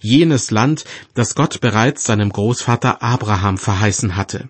jenes 0.00 0.50
Land, 0.50 0.84
das 1.14 1.34
Gott 1.34 1.60
bereits 1.60 2.04
seinem 2.04 2.30
Großvater 2.30 3.02
Abraham 3.02 3.58
verheißen 3.58 4.16
hatte. 4.16 4.48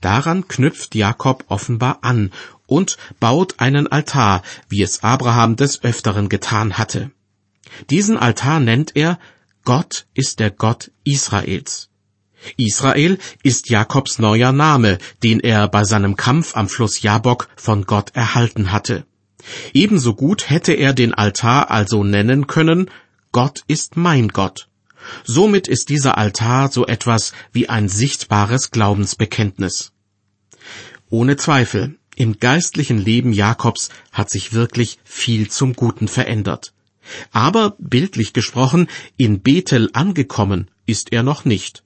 Daran 0.00 0.48
knüpft 0.48 0.94
Jakob 0.94 1.44
offenbar 1.48 1.98
an 2.02 2.32
und 2.66 2.96
baut 3.20 3.54
einen 3.58 3.86
Altar, 3.86 4.42
wie 4.68 4.82
es 4.82 5.02
Abraham 5.04 5.56
des 5.56 5.84
Öfteren 5.84 6.28
getan 6.28 6.78
hatte. 6.78 7.10
Diesen 7.90 8.16
Altar 8.16 8.60
nennt 8.60 8.96
er 8.96 9.18
Gott 9.68 10.06
ist 10.14 10.40
der 10.40 10.50
Gott 10.50 10.92
Israels. 11.04 11.90
Israel 12.56 13.18
ist 13.42 13.68
Jakobs 13.68 14.18
neuer 14.18 14.50
Name, 14.50 14.96
den 15.22 15.40
er 15.40 15.68
bei 15.68 15.84
seinem 15.84 16.16
Kampf 16.16 16.56
am 16.56 16.70
Fluss 16.70 17.02
Jabok 17.02 17.50
von 17.54 17.84
Gott 17.84 18.12
erhalten 18.14 18.72
hatte. 18.72 19.04
Ebenso 19.74 20.14
gut 20.14 20.48
hätte 20.48 20.72
er 20.72 20.94
den 20.94 21.12
Altar 21.12 21.70
also 21.70 22.02
nennen 22.02 22.46
können 22.46 22.90
Gott 23.30 23.62
ist 23.66 23.98
mein 23.98 24.28
Gott. 24.28 24.68
Somit 25.24 25.68
ist 25.68 25.90
dieser 25.90 26.16
Altar 26.16 26.72
so 26.72 26.86
etwas 26.86 27.34
wie 27.52 27.68
ein 27.68 27.90
sichtbares 27.90 28.70
Glaubensbekenntnis. 28.70 29.92
Ohne 31.10 31.36
Zweifel, 31.36 31.98
im 32.16 32.38
geistlichen 32.38 32.96
Leben 32.96 33.34
Jakobs 33.34 33.90
hat 34.12 34.30
sich 34.30 34.54
wirklich 34.54 34.98
viel 35.04 35.50
zum 35.50 35.74
Guten 35.74 36.08
verändert. 36.08 36.72
Aber, 37.32 37.76
bildlich 37.78 38.32
gesprochen, 38.32 38.88
in 39.16 39.40
Bethel 39.40 39.90
angekommen 39.92 40.70
ist 40.86 41.12
er 41.12 41.22
noch 41.22 41.44
nicht. 41.44 41.82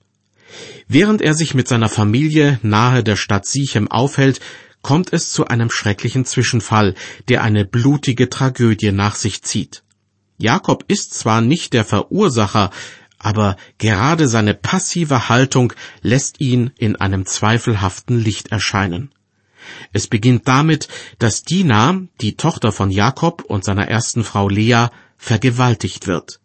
Während 0.87 1.21
er 1.21 1.33
sich 1.33 1.53
mit 1.53 1.67
seiner 1.67 1.89
Familie 1.89 2.59
nahe 2.61 3.03
der 3.03 3.15
Stadt 3.15 3.45
Sichem 3.45 3.89
aufhält, 3.89 4.39
kommt 4.81 5.13
es 5.13 5.31
zu 5.31 5.47
einem 5.47 5.71
schrecklichen 5.71 6.25
Zwischenfall, 6.25 6.93
der 7.29 7.41
eine 7.41 7.65
blutige 7.65 8.29
Tragödie 8.29 8.91
nach 8.91 9.15
sich 9.15 9.41
zieht. 9.41 9.83
Jakob 10.37 10.85
ist 10.87 11.13
zwar 11.13 11.41
nicht 11.41 11.73
der 11.73 11.85
Verursacher, 11.85 12.69
aber 13.17 13.55
gerade 13.77 14.27
seine 14.27 14.53
passive 14.53 15.29
Haltung 15.29 15.73
lässt 16.01 16.41
ihn 16.41 16.71
in 16.77 16.97
einem 16.97 17.25
zweifelhaften 17.25 18.19
Licht 18.19 18.51
erscheinen. 18.51 19.13
Es 19.93 20.07
beginnt 20.07 20.47
damit, 20.47 20.89
dass 21.19 21.43
Dina, 21.43 22.01
die 22.19 22.35
Tochter 22.35 22.73
von 22.73 22.91
Jakob 22.91 23.43
und 23.43 23.63
seiner 23.63 23.87
ersten 23.87 24.25
Frau 24.25 24.49
Lea, 24.49 24.87
vergewaltigt 25.17 26.07
wird. 26.07 26.39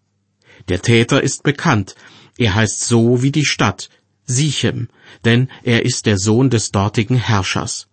Der 0.69 0.83
Täter 0.83 1.23
ist 1.23 1.43
bekannt, 1.43 1.95
er 2.37 2.55
heißt 2.55 2.87
so 2.87 3.23
wie 3.23 3.33
die 3.33 3.45
Stadt, 3.45 3.89
Sichem, 4.25 4.89
denn 5.25 5.49
er 5.65 5.85
ist 5.85 6.07
der 6.07 6.19
Sohn 6.19 6.51
des 6.51 6.71
dortigen 6.71 7.17
Herrschers. 7.17 7.89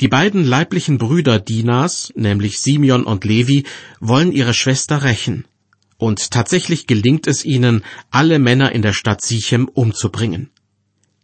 Die 0.00 0.08
beiden 0.08 0.44
leiblichen 0.44 0.98
Brüder 0.98 1.40
Dinas, 1.40 2.12
nämlich 2.14 2.60
Simeon 2.60 3.04
und 3.04 3.24
Levi, 3.24 3.64
wollen 4.00 4.32
ihre 4.32 4.54
Schwester 4.54 5.02
rächen. 5.02 5.46
Und 5.96 6.30
tatsächlich 6.30 6.86
gelingt 6.86 7.26
es 7.26 7.44
ihnen, 7.44 7.82
alle 8.10 8.38
Männer 8.38 8.72
in 8.72 8.82
der 8.82 8.92
Stadt 8.92 9.22
Sichem 9.22 9.66
umzubringen. 9.66 10.50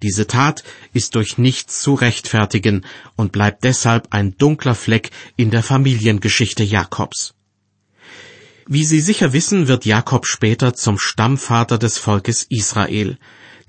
Diese 0.02 0.26
Tat 0.26 0.64
ist 0.92 1.14
durch 1.14 1.38
nichts 1.38 1.80
zu 1.80 1.94
rechtfertigen 1.94 2.84
und 3.14 3.30
bleibt 3.30 3.62
deshalb 3.62 4.08
ein 4.10 4.36
dunkler 4.36 4.74
Fleck 4.74 5.10
in 5.36 5.50
der 5.50 5.62
Familiengeschichte 5.62 6.64
Jakobs. 6.64 7.34
Wie 8.66 8.84
Sie 8.84 9.00
sicher 9.00 9.32
wissen, 9.32 9.66
wird 9.68 9.84
Jakob 9.84 10.26
später 10.26 10.74
zum 10.74 10.98
Stammvater 10.98 11.78
des 11.78 11.98
Volkes 11.98 12.46
Israel, 12.48 13.18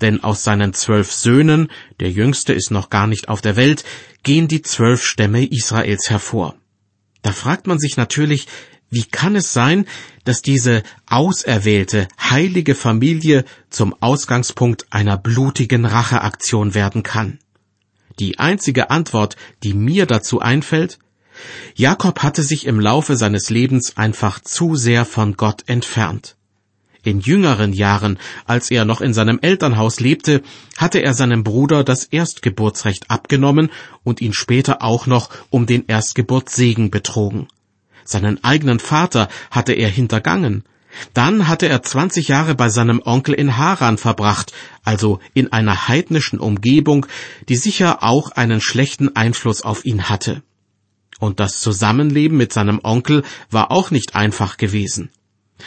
denn 0.00 0.22
aus 0.22 0.44
seinen 0.44 0.72
zwölf 0.72 1.12
Söhnen, 1.12 1.68
der 2.00 2.10
jüngste 2.10 2.52
ist 2.52 2.70
noch 2.70 2.90
gar 2.90 3.06
nicht 3.06 3.28
auf 3.28 3.40
der 3.40 3.56
Welt, 3.56 3.84
gehen 4.22 4.48
die 4.48 4.62
zwölf 4.62 5.04
Stämme 5.04 5.44
Israels 5.44 6.10
hervor. 6.10 6.56
Da 7.22 7.32
fragt 7.32 7.66
man 7.66 7.78
sich 7.78 7.96
natürlich, 7.96 8.46
wie 8.90 9.04
kann 9.04 9.34
es 9.34 9.52
sein, 9.52 9.86
dass 10.24 10.42
diese 10.42 10.82
auserwählte, 11.06 12.06
heilige 12.20 12.74
Familie 12.74 13.44
zum 13.70 13.94
Ausgangspunkt 14.00 14.86
einer 14.90 15.18
blutigen 15.18 15.84
Racheaktion 15.84 16.74
werden 16.74 17.02
kann? 17.02 17.40
Die 18.20 18.38
einzige 18.38 18.90
Antwort, 18.90 19.36
die 19.64 19.74
mir 19.74 20.06
dazu 20.06 20.40
einfällt, 20.40 20.98
Jakob 21.74 22.22
hatte 22.22 22.42
sich 22.42 22.66
im 22.66 22.80
Laufe 22.80 23.16
seines 23.16 23.50
Lebens 23.50 23.96
einfach 23.96 24.40
zu 24.40 24.76
sehr 24.76 25.04
von 25.04 25.36
Gott 25.36 25.62
entfernt. 25.66 26.36
In 27.02 27.20
jüngeren 27.20 27.74
Jahren, 27.74 28.18
als 28.46 28.70
er 28.70 28.86
noch 28.86 29.02
in 29.02 29.12
seinem 29.12 29.38
Elternhaus 29.42 30.00
lebte, 30.00 30.42
hatte 30.78 31.00
er 31.00 31.12
seinem 31.12 31.44
Bruder 31.44 31.84
das 31.84 32.04
Erstgeburtsrecht 32.04 33.10
abgenommen 33.10 33.70
und 34.04 34.22
ihn 34.22 34.32
später 34.32 34.82
auch 34.82 35.06
noch 35.06 35.28
um 35.50 35.66
den 35.66 35.84
Erstgeburtssegen 35.86 36.90
betrogen. 36.90 37.48
Seinen 38.04 38.42
eigenen 38.42 38.78
Vater 38.78 39.28
hatte 39.50 39.74
er 39.74 39.90
hintergangen. 39.90 40.64
Dann 41.12 41.48
hatte 41.48 41.68
er 41.68 41.82
zwanzig 41.82 42.28
Jahre 42.28 42.54
bei 42.54 42.70
seinem 42.70 43.02
Onkel 43.04 43.34
in 43.34 43.58
Haran 43.58 43.98
verbracht, 43.98 44.52
also 44.82 45.18
in 45.34 45.52
einer 45.52 45.88
heidnischen 45.88 46.38
Umgebung, 46.38 47.06
die 47.48 47.56
sicher 47.56 48.02
auch 48.02 48.30
einen 48.30 48.60
schlechten 48.60 49.14
Einfluss 49.14 49.62
auf 49.62 49.84
ihn 49.84 50.08
hatte. 50.08 50.42
Und 51.24 51.40
das 51.40 51.58
Zusammenleben 51.58 52.36
mit 52.36 52.52
seinem 52.52 52.80
Onkel 52.82 53.22
war 53.50 53.70
auch 53.70 53.90
nicht 53.90 54.14
einfach 54.14 54.58
gewesen. 54.58 55.08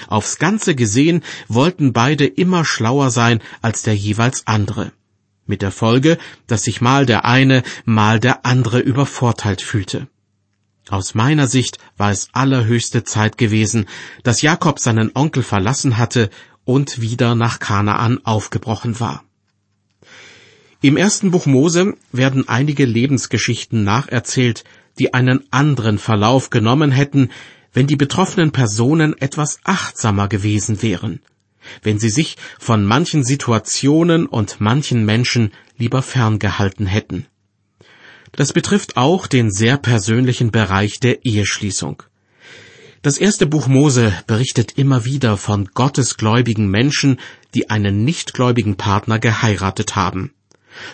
Aufs 0.07 0.37
Ganze 0.37 0.75
gesehen 0.75 1.23
wollten 1.47 1.93
beide 1.93 2.27
immer 2.27 2.63
schlauer 2.63 3.09
sein 3.09 3.41
als 3.63 3.81
der 3.81 3.95
jeweils 3.95 4.45
andere. 4.45 4.91
Mit 5.47 5.63
der 5.63 5.71
Folge, 5.71 6.19
dass 6.45 6.65
sich 6.65 6.79
mal 6.79 7.07
der 7.07 7.25
eine, 7.25 7.63
mal 7.85 8.19
der 8.19 8.45
andere 8.45 8.81
übervorteilt 8.81 9.63
fühlte. 9.63 10.07
Aus 10.89 11.15
meiner 11.15 11.47
Sicht 11.47 11.79
war 11.97 12.11
es 12.11 12.29
allerhöchste 12.33 13.03
Zeit 13.03 13.39
gewesen, 13.39 13.87
dass 14.21 14.43
Jakob 14.43 14.77
seinen 14.77 15.09
Onkel 15.15 15.41
verlassen 15.41 15.97
hatte 15.97 16.29
und 16.65 17.01
wieder 17.01 17.33
nach 17.33 17.57
Kanaan 17.57 18.23
aufgebrochen 18.23 18.99
war. 18.99 19.23
Im 20.81 20.97
ersten 20.97 21.31
Buch 21.31 21.47
Mose 21.47 21.95
werden 22.11 22.47
einige 22.47 22.85
Lebensgeschichten 22.85 23.83
nacherzählt, 23.83 24.63
die 24.99 25.13
einen 25.13 25.43
anderen 25.51 25.97
Verlauf 25.97 26.49
genommen 26.49 26.91
hätten, 26.91 27.29
wenn 27.73 27.87
die 27.87 27.95
betroffenen 27.95 28.51
Personen 28.51 29.17
etwas 29.19 29.59
achtsamer 29.63 30.27
gewesen 30.27 30.81
wären, 30.81 31.21
wenn 31.83 31.99
sie 31.99 32.09
sich 32.09 32.37
von 32.59 32.83
manchen 32.83 33.23
Situationen 33.23 34.25
und 34.25 34.59
manchen 34.59 35.05
Menschen 35.05 35.51
lieber 35.77 36.01
ferngehalten 36.01 36.87
hätten. 36.87 37.27
Das 38.31 38.53
betrifft 38.53 38.97
auch 38.97 39.27
den 39.27 39.51
sehr 39.51 39.77
persönlichen 39.77 40.51
Bereich 40.51 40.99
der 40.99 41.25
Eheschließung. 41.25 42.03
Das 43.01 43.17
erste 43.17 43.45
Buch 43.45 43.67
Mose 43.67 44.13
berichtet 44.25 44.73
immer 44.77 45.05
wieder 45.05 45.37
von 45.37 45.69
gottesgläubigen 45.73 46.67
Menschen, 46.69 47.19
die 47.53 47.69
einen 47.69 48.03
nichtgläubigen 48.03 48.75
Partner 48.75 49.19
geheiratet 49.19 49.95
haben. 49.95 50.33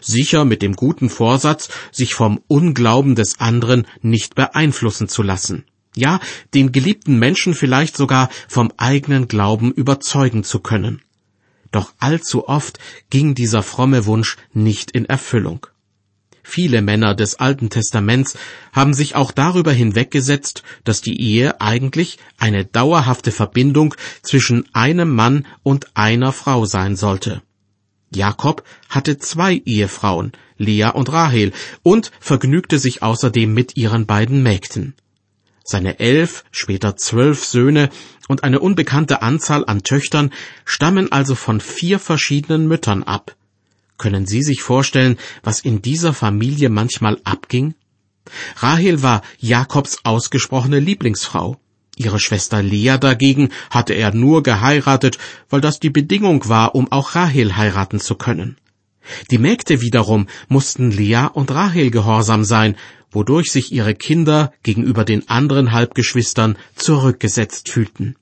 Sicher 0.01 0.45
mit 0.45 0.61
dem 0.61 0.75
guten 0.75 1.09
Vorsatz, 1.09 1.69
sich 1.91 2.13
vom 2.13 2.41
Unglauben 2.47 3.15
des 3.15 3.39
anderen 3.39 3.87
nicht 4.01 4.35
beeinflussen 4.35 5.07
zu 5.07 5.23
lassen 5.23 5.65
ja, 5.95 6.19
den 6.53 6.71
geliebten 6.71 7.19
Menschen 7.19 7.53
vielleicht 7.53 7.95
sogar 7.95 8.29
vom 8.47 8.71
eigenen 8.77 9.27
Glauben 9.27 9.71
überzeugen 9.71 10.43
zu 10.43 10.59
können. 10.59 11.01
Doch 11.71 11.93
allzu 11.99 12.47
oft 12.47 12.79
ging 13.09 13.35
dieser 13.35 13.63
fromme 13.63 14.05
Wunsch 14.05 14.37
nicht 14.53 14.91
in 14.91 15.05
Erfüllung. 15.05 15.67
Viele 16.43 16.81
Männer 16.81 17.15
des 17.15 17.35
Alten 17.35 17.69
Testaments 17.69 18.37
haben 18.73 18.93
sich 18.93 19.15
auch 19.15 19.31
darüber 19.31 19.71
hinweggesetzt, 19.71 20.61
dass 20.83 21.01
die 21.01 21.19
Ehe 21.19 21.61
eigentlich 21.61 22.19
eine 22.37 22.65
dauerhafte 22.65 23.31
Verbindung 23.31 23.95
zwischen 24.21 24.65
einem 24.73 25.15
Mann 25.15 25.47
und 25.63 25.87
einer 25.95 26.33
Frau 26.33 26.65
sein 26.65 26.95
sollte. 26.95 27.41
Jakob 28.15 28.63
hatte 28.89 29.17
zwei 29.17 29.61
Ehefrauen, 29.65 30.31
Lea 30.57 30.91
und 30.93 31.11
Rahel, 31.11 31.51
und 31.81 32.11
vergnügte 32.19 32.79
sich 32.79 33.03
außerdem 33.03 33.53
mit 33.53 33.77
ihren 33.77 34.05
beiden 34.05 34.43
Mägden. 34.43 34.95
Seine 35.63 35.99
elf, 35.99 36.43
später 36.51 36.97
zwölf 36.97 37.45
Söhne 37.45 37.89
und 38.27 38.43
eine 38.43 38.59
unbekannte 38.59 39.21
Anzahl 39.21 39.65
an 39.65 39.83
Töchtern 39.83 40.31
stammen 40.65 41.11
also 41.11 41.35
von 41.35 41.61
vier 41.61 41.99
verschiedenen 41.99 42.67
Müttern 42.67 43.03
ab. 43.03 43.35
Können 43.97 44.25
Sie 44.25 44.43
sich 44.43 44.61
vorstellen, 44.61 45.17
was 45.43 45.61
in 45.61 45.81
dieser 45.81 46.13
Familie 46.13 46.69
manchmal 46.69 47.19
abging? 47.23 47.75
Rahel 48.57 49.03
war 49.03 49.21
Jakobs 49.39 49.99
ausgesprochene 50.03 50.79
Lieblingsfrau. 50.79 51.57
Ihre 51.95 52.19
Schwester 52.19 52.61
Lea 52.63 52.97
dagegen 52.99 53.49
hatte 53.69 53.93
er 53.93 54.13
nur 54.13 54.41
geheiratet, 54.43 55.17
weil 55.49 55.61
das 55.61 55.79
die 55.79 55.91
Bedingung 55.91 56.49
war, 56.49 56.75
um 56.75 56.91
auch 56.91 57.15
Rahel 57.15 57.55
heiraten 57.55 57.99
zu 57.99 58.15
können. 58.15 58.57
Die 59.31 59.37
Mägde 59.37 59.81
wiederum 59.81 60.27
mussten 60.47 60.91
Lea 60.91 61.27
und 61.33 61.51
Rahel 61.51 61.91
gehorsam 61.91 62.43
sein, 62.43 62.77
wodurch 63.11 63.51
sich 63.51 63.71
ihre 63.71 63.93
Kinder 63.93 64.53
gegenüber 64.63 65.05
den 65.05 65.27
anderen 65.29 65.71
Halbgeschwistern 65.71 66.57
zurückgesetzt 66.75 67.69
fühlten. 67.69 68.15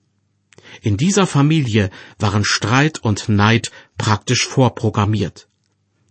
In 0.82 0.98
dieser 0.98 1.28
Familie 1.28 1.90
waren 2.20 2.44
Streit 2.44 3.00
und 3.00 3.30
Neid 3.30 3.72
praktisch 3.98 4.48
vorprogrammiert. 4.48 5.48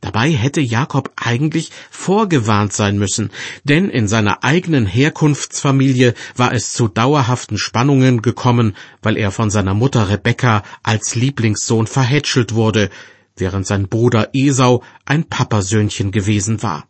Dabei 0.00 0.30
hätte 0.30 0.62
Jakob 0.62 1.12
eigentlich 1.16 1.70
vorgewarnt 1.90 2.72
sein 2.72 2.98
müssen, 2.98 3.30
denn 3.64 3.90
in 3.90 4.08
seiner 4.08 4.42
eigenen 4.44 4.86
Herkunftsfamilie 4.86 6.14
war 6.36 6.54
es 6.54 6.72
zu 6.72 6.88
dauerhaften 6.88 7.58
Spannungen 7.58 8.22
gekommen, 8.22 8.76
weil 9.02 9.18
er 9.18 9.30
von 9.30 9.50
seiner 9.50 9.74
Mutter 9.74 10.08
Rebekka 10.08 10.62
als 10.82 11.14
Lieblingssohn 11.16 11.86
verhätschelt 11.86 12.54
wurde, 12.54 12.88
während 13.36 13.66
sein 13.66 13.88
Bruder 13.88 14.30
Esau 14.32 14.82
ein 15.04 15.24
Papasöhnchen 15.24 16.12
gewesen 16.12 16.62
war. 16.62 16.86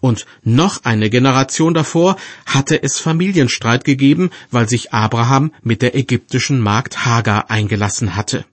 Und 0.00 0.26
noch 0.42 0.84
eine 0.84 1.10
Generation 1.10 1.74
davor 1.74 2.16
hatte 2.46 2.82
es 2.82 2.98
Familienstreit 2.98 3.84
gegeben, 3.84 4.30
weil 4.50 4.68
sich 4.68 4.92
Abraham 4.92 5.52
mit 5.62 5.82
der 5.82 5.94
ägyptischen 5.94 6.60
Magd 6.60 7.04
Hagar 7.04 7.50
eingelassen 7.50 8.16
hatte. 8.16 8.44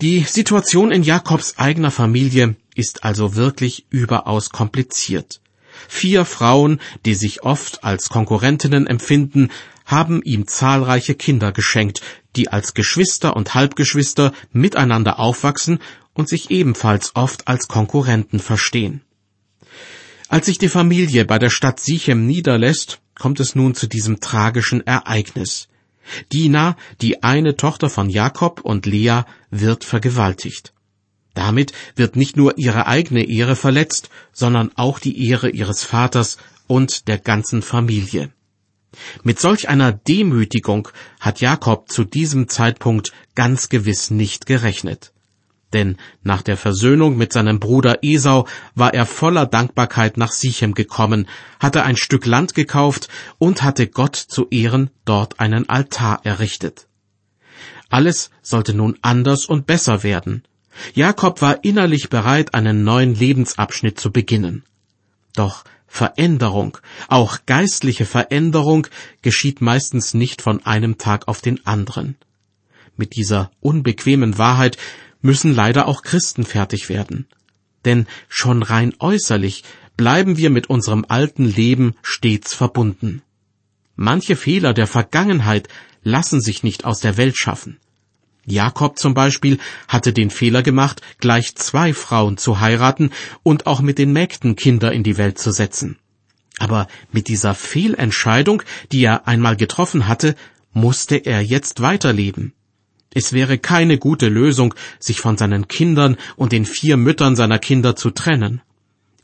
Die 0.00 0.20
Situation 0.20 0.92
in 0.92 1.02
Jakobs 1.02 1.58
eigener 1.58 1.90
Familie 1.90 2.56
ist 2.74 3.04
also 3.04 3.34
wirklich 3.34 3.84
überaus 3.90 4.48
kompliziert. 4.48 5.42
Vier 5.88 6.24
Frauen, 6.24 6.80
die 7.04 7.12
sich 7.12 7.42
oft 7.42 7.84
als 7.84 8.08
Konkurrentinnen 8.08 8.86
empfinden, 8.86 9.50
haben 9.84 10.22
ihm 10.22 10.46
zahlreiche 10.46 11.14
Kinder 11.14 11.52
geschenkt, 11.52 12.00
die 12.34 12.48
als 12.48 12.72
Geschwister 12.72 13.36
und 13.36 13.54
Halbgeschwister 13.54 14.32
miteinander 14.52 15.18
aufwachsen 15.18 15.80
und 16.14 16.30
sich 16.30 16.50
ebenfalls 16.50 17.14
oft 17.14 17.46
als 17.46 17.68
Konkurrenten 17.68 18.40
verstehen. 18.40 19.02
Als 20.28 20.46
sich 20.46 20.56
die 20.56 20.70
Familie 20.70 21.26
bei 21.26 21.38
der 21.38 21.50
Stadt 21.50 21.78
Sichem 21.78 22.26
niederlässt, 22.26 23.00
kommt 23.18 23.38
es 23.38 23.54
nun 23.54 23.74
zu 23.74 23.86
diesem 23.86 24.20
tragischen 24.20 24.86
Ereignis. 24.86 25.68
Dina, 26.32 26.76
die 27.00 27.22
eine 27.22 27.56
Tochter 27.56 27.90
von 27.90 28.10
Jakob 28.10 28.60
und 28.60 28.86
Lea, 28.86 29.22
wird 29.50 29.84
vergewaltigt. 29.84 30.72
Damit 31.34 31.72
wird 31.94 32.16
nicht 32.16 32.36
nur 32.36 32.58
ihre 32.58 32.86
eigene 32.86 33.24
Ehre 33.28 33.56
verletzt, 33.56 34.10
sondern 34.32 34.72
auch 34.74 34.98
die 34.98 35.28
Ehre 35.28 35.50
ihres 35.50 35.84
Vaters 35.84 36.38
und 36.66 37.08
der 37.08 37.18
ganzen 37.18 37.62
Familie. 37.62 38.32
Mit 39.22 39.38
solch 39.38 39.68
einer 39.68 39.92
Demütigung 39.92 40.88
hat 41.20 41.40
Jakob 41.40 41.88
zu 41.90 42.04
diesem 42.04 42.48
Zeitpunkt 42.48 43.12
ganz 43.36 43.68
gewiss 43.68 44.10
nicht 44.10 44.46
gerechnet 44.46 45.12
denn 45.72 45.96
nach 46.22 46.42
der 46.42 46.56
Versöhnung 46.56 47.16
mit 47.16 47.32
seinem 47.32 47.60
Bruder 47.60 47.98
Esau 48.02 48.46
war 48.74 48.92
er 48.92 49.06
voller 49.06 49.46
Dankbarkeit 49.46 50.16
nach 50.16 50.32
Sichem 50.32 50.74
gekommen, 50.74 51.28
hatte 51.58 51.84
ein 51.84 51.96
Stück 51.96 52.26
Land 52.26 52.54
gekauft 52.54 53.08
und 53.38 53.62
hatte 53.62 53.86
Gott 53.86 54.16
zu 54.16 54.48
Ehren 54.50 54.90
dort 55.04 55.40
einen 55.40 55.68
Altar 55.68 56.20
errichtet. 56.24 56.86
Alles 57.88 58.30
sollte 58.42 58.74
nun 58.74 58.98
anders 59.02 59.46
und 59.46 59.66
besser 59.66 60.02
werden. 60.02 60.44
Jakob 60.94 61.42
war 61.42 61.64
innerlich 61.64 62.08
bereit, 62.08 62.54
einen 62.54 62.84
neuen 62.84 63.14
Lebensabschnitt 63.14 63.98
zu 63.98 64.12
beginnen. 64.12 64.64
Doch 65.34 65.64
Veränderung, 65.86 66.78
auch 67.08 67.38
geistliche 67.46 68.06
Veränderung, 68.06 68.86
geschieht 69.22 69.60
meistens 69.60 70.14
nicht 70.14 70.40
von 70.40 70.64
einem 70.64 70.98
Tag 70.98 71.26
auf 71.26 71.40
den 71.40 71.66
anderen. 71.66 72.16
Mit 72.96 73.16
dieser 73.16 73.50
unbequemen 73.60 74.38
Wahrheit 74.38 74.76
müssen 75.22 75.54
leider 75.54 75.86
auch 75.88 76.02
Christen 76.02 76.44
fertig 76.44 76.88
werden. 76.88 77.26
Denn 77.84 78.06
schon 78.28 78.62
rein 78.62 78.94
äußerlich 78.98 79.64
bleiben 79.96 80.36
wir 80.36 80.50
mit 80.50 80.68
unserem 80.68 81.04
alten 81.08 81.44
Leben 81.44 81.94
stets 82.02 82.54
verbunden. 82.54 83.22
Manche 83.96 84.36
Fehler 84.36 84.72
der 84.72 84.86
Vergangenheit 84.86 85.68
lassen 86.02 86.40
sich 86.40 86.62
nicht 86.62 86.84
aus 86.84 87.00
der 87.00 87.16
Welt 87.16 87.36
schaffen. 87.36 87.78
Jakob 88.46 88.98
zum 88.98 89.14
Beispiel 89.14 89.58
hatte 89.88 90.12
den 90.12 90.30
Fehler 90.30 90.62
gemacht, 90.62 91.02
gleich 91.18 91.54
zwei 91.56 91.92
Frauen 91.92 92.38
zu 92.38 92.60
heiraten 92.60 93.10
und 93.42 93.66
auch 93.66 93.80
mit 93.80 93.98
den 93.98 94.12
Mägden 94.12 94.56
Kinder 94.56 94.92
in 94.92 95.02
die 95.02 95.18
Welt 95.18 95.38
zu 95.38 95.52
setzen. 95.52 95.98
Aber 96.58 96.88
mit 97.12 97.28
dieser 97.28 97.54
Fehlentscheidung, 97.54 98.62
die 98.92 99.02
er 99.02 99.28
einmal 99.28 99.56
getroffen 99.56 100.08
hatte, 100.08 100.34
musste 100.72 101.16
er 101.16 101.42
jetzt 101.42 101.80
weiterleben. 101.80 102.54
Es 103.12 103.32
wäre 103.32 103.58
keine 103.58 103.98
gute 103.98 104.28
Lösung, 104.28 104.74
sich 105.00 105.20
von 105.20 105.36
seinen 105.36 105.66
Kindern 105.66 106.16
und 106.36 106.52
den 106.52 106.64
vier 106.64 106.96
Müttern 106.96 107.34
seiner 107.34 107.58
Kinder 107.58 107.96
zu 107.96 108.10
trennen. 108.10 108.62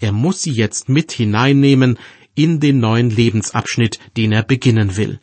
Er 0.00 0.12
muss 0.12 0.42
sie 0.42 0.52
jetzt 0.52 0.88
mit 0.88 1.12
hineinnehmen 1.12 1.98
in 2.34 2.60
den 2.60 2.80
neuen 2.80 3.10
Lebensabschnitt, 3.10 3.98
den 4.16 4.32
er 4.32 4.42
beginnen 4.42 4.96
will. 4.96 5.20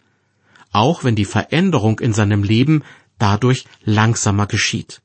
Auch 0.71 1.03
wenn 1.03 1.15
die 1.15 1.25
Veränderung 1.25 1.99
in 1.99 2.13
seinem 2.13 2.41
Leben 2.43 2.83
dadurch 3.19 3.65
langsamer 3.83 4.47
geschieht. 4.47 5.01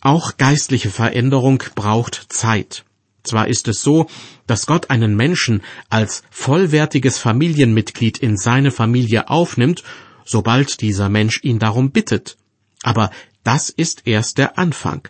Auch 0.00 0.36
geistliche 0.36 0.90
Veränderung 0.90 1.62
braucht 1.74 2.26
Zeit. 2.28 2.84
Zwar 3.22 3.48
ist 3.48 3.68
es 3.68 3.80
so, 3.80 4.06
dass 4.46 4.66
Gott 4.66 4.90
einen 4.90 5.16
Menschen 5.16 5.62
als 5.88 6.24
vollwertiges 6.30 7.16
Familienmitglied 7.16 8.18
in 8.18 8.36
seine 8.36 8.70
Familie 8.70 9.30
aufnimmt 9.30 9.82
sobald 10.24 10.80
dieser 10.80 11.08
Mensch 11.08 11.40
ihn 11.42 11.58
darum 11.58 11.90
bittet. 11.90 12.36
Aber 12.82 13.10
das 13.42 13.70
ist 13.70 14.02
erst 14.06 14.38
der 14.38 14.58
Anfang. 14.58 15.08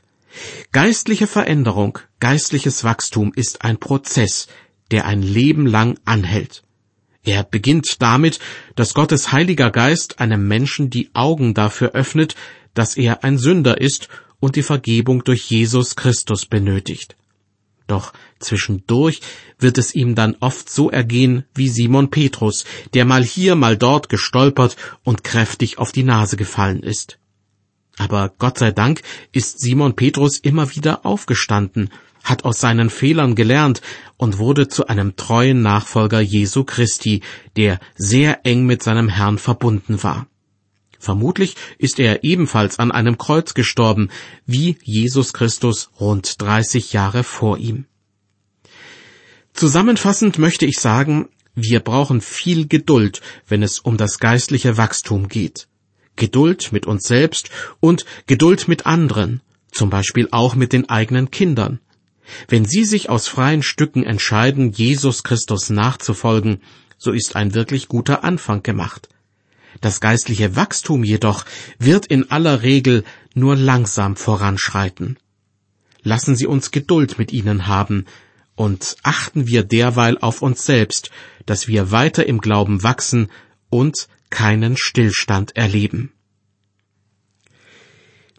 Geistliche 0.72 1.26
Veränderung, 1.26 1.98
geistliches 2.20 2.84
Wachstum 2.84 3.32
ist 3.34 3.62
ein 3.62 3.78
Prozess, 3.78 4.48
der 4.90 5.06
ein 5.06 5.22
Leben 5.22 5.66
lang 5.66 5.98
anhält. 6.04 6.64
Er 7.22 7.42
beginnt 7.42 8.02
damit, 8.02 8.38
dass 8.74 8.92
Gottes 8.92 9.32
Heiliger 9.32 9.70
Geist 9.70 10.20
einem 10.20 10.46
Menschen 10.46 10.90
die 10.90 11.10
Augen 11.14 11.54
dafür 11.54 11.92
öffnet, 11.92 12.34
dass 12.74 12.96
er 12.96 13.24
ein 13.24 13.38
Sünder 13.38 13.80
ist 13.80 14.08
und 14.40 14.56
die 14.56 14.62
Vergebung 14.62 15.24
durch 15.24 15.50
Jesus 15.50 15.96
Christus 15.96 16.44
benötigt. 16.44 17.16
Doch 17.86 18.12
zwischendurch 18.38 19.20
wird 19.58 19.76
es 19.78 19.94
ihm 19.94 20.14
dann 20.14 20.36
oft 20.40 20.70
so 20.70 20.90
ergehen 20.90 21.44
wie 21.54 21.68
Simon 21.68 22.10
Petrus, 22.10 22.64
der 22.94 23.04
mal 23.04 23.22
hier, 23.22 23.56
mal 23.56 23.76
dort 23.76 24.08
gestolpert 24.08 24.76
und 25.02 25.24
kräftig 25.24 25.78
auf 25.78 25.92
die 25.92 26.02
Nase 26.02 26.36
gefallen 26.36 26.82
ist. 26.82 27.18
Aber 27.98 28.32
Gott 28.38 28.58
sei 28.58 28.72
Dank 28.72 29.02
ist 29.32 29.60
Simon 29.60 29.94
Petrus 29.94 30.38
immer 30.38 30.74
wieder 30.74 31.04
aufgestanden, 31.06 31.90
hat 32.24 32.44
aus 32.44 32.58
seinen 32.58 32.90
Fehlern 32.90 33.34
gelernt 33.34 33.82
und 34.16 34.38
wurde 34.38 34.68
zu 34.68 34.86
einem 34.86 35.14
treuen 35.16 35.60
Nachfolger 35.62 36.20
Jesu 36.20 36.64
Christi, 36.64 37.20
der 37.56 37.78
sehr 37.94 38.46
eng 38.46 38.64
mit 38.64 38.82
seinem 38.82 39.08
Herrn 39.08 39.38
verbunden 39.38 40.02
war. 40.02 40.26
Vermutlich 40.98 41.56
ist 41.78 41.98
er 41.98 42.24
ebenfalls 42.24 42.78
an 42.78 42.92
einem 42.92 43.18
Kreuz 43.18 43.54
gestorben, 43.54 44.10
wie 44.46 44.76
Jesus 44.82 45.32
Christus 45.32 45.90
rund 46.00 46.40
30 46.40 46.92
Jahre 46.92 47.24
vor 47.24 47.58
ihm. 47.58 47.86
Zusammenfassend 49.52 50.38
möchte 50.38 50.66
ich 50.66 50.78
sagen, 50.78 51.28
wir 51.54 51.80
brauchen 51.80 52.20
viel 52.20 52.66
Geduld, 52.66 53.20
wenn 53.46 53.62
es 53.62 53.78
um 53.78 53.96
das 53.96 54.18
geistliche 54.18 54.76
Wachstum 54.76 55.28
geht. 55.28 55.68
Geduld 56.16 56.72
mit 56.72 56.86
uns 56.86 57.04
selbst 57.04 57.50
und 57.80 58.04
Geduld 58.26 58.66
mit 58.66 58.86
anderen, 58.86 59.40
zum 59.70 59.90
Beispiel 59.90 60.28
auch 60.30 60.54
mit 60.54 60.72
den 60.72 60.88
eigenen 60.88 61.30
Kindern. 61.30 61.80
Wenn 62.48 62.64
sie 62.64 62.84
sich 62.84 63.10
aus 63.10 63.28
freien 63.28 63.62
Stücken 63.62 64.04
entscheiden, 64.04 64.72
Jesus 64.72 65.22
Christus 65.22 65.70
nachzufolgen, 65.70 66.60
so 66.98 67.12
ist 67.12 67.36
ein 67.36 67.54
wirklich 67.54 67.88
guter 67.88 68.24
Anfang 68.24 68.62
gemacht. 68.62 69.08
Das 69.80 70.00
geistliche 70.00 70.56
Wachstum 70.56 71.04
jedoch 71.04 71.44
wird 71.78 72.06
in 72.06 72.30
aller 72.30 72.62
Regel 72.62 73.04
nur 73.34 73.56
langsam 73.56 74.16
voranschreiten. 74.16 75.18
Lassen 76.02 76.36
Sie 76.36 76.46
uns 76.46 76.70
Geduld 76.70 77.18
mit 77.18 77.32
ihnen 77.32 77.66
haben, 77.66 78.06
und 78.56 78.96
achten 79.02 79.46
wir 79.46 79.64
derweil 79.64 80.18
auf 80.18 80.42
uns 80.42 80.64
selbst, 80.64 81.10
dass 81.46 81.66
wir 81.68 81.90
weiter 81.90 82.26
im 82.26 82.40
Glauben 82.40 82.82
wachsen 82.82 83.28
und 83.70 84.08
keinen 84.30 84.76
Stillstand 84.76 85.56
erleben. 85.56 86.12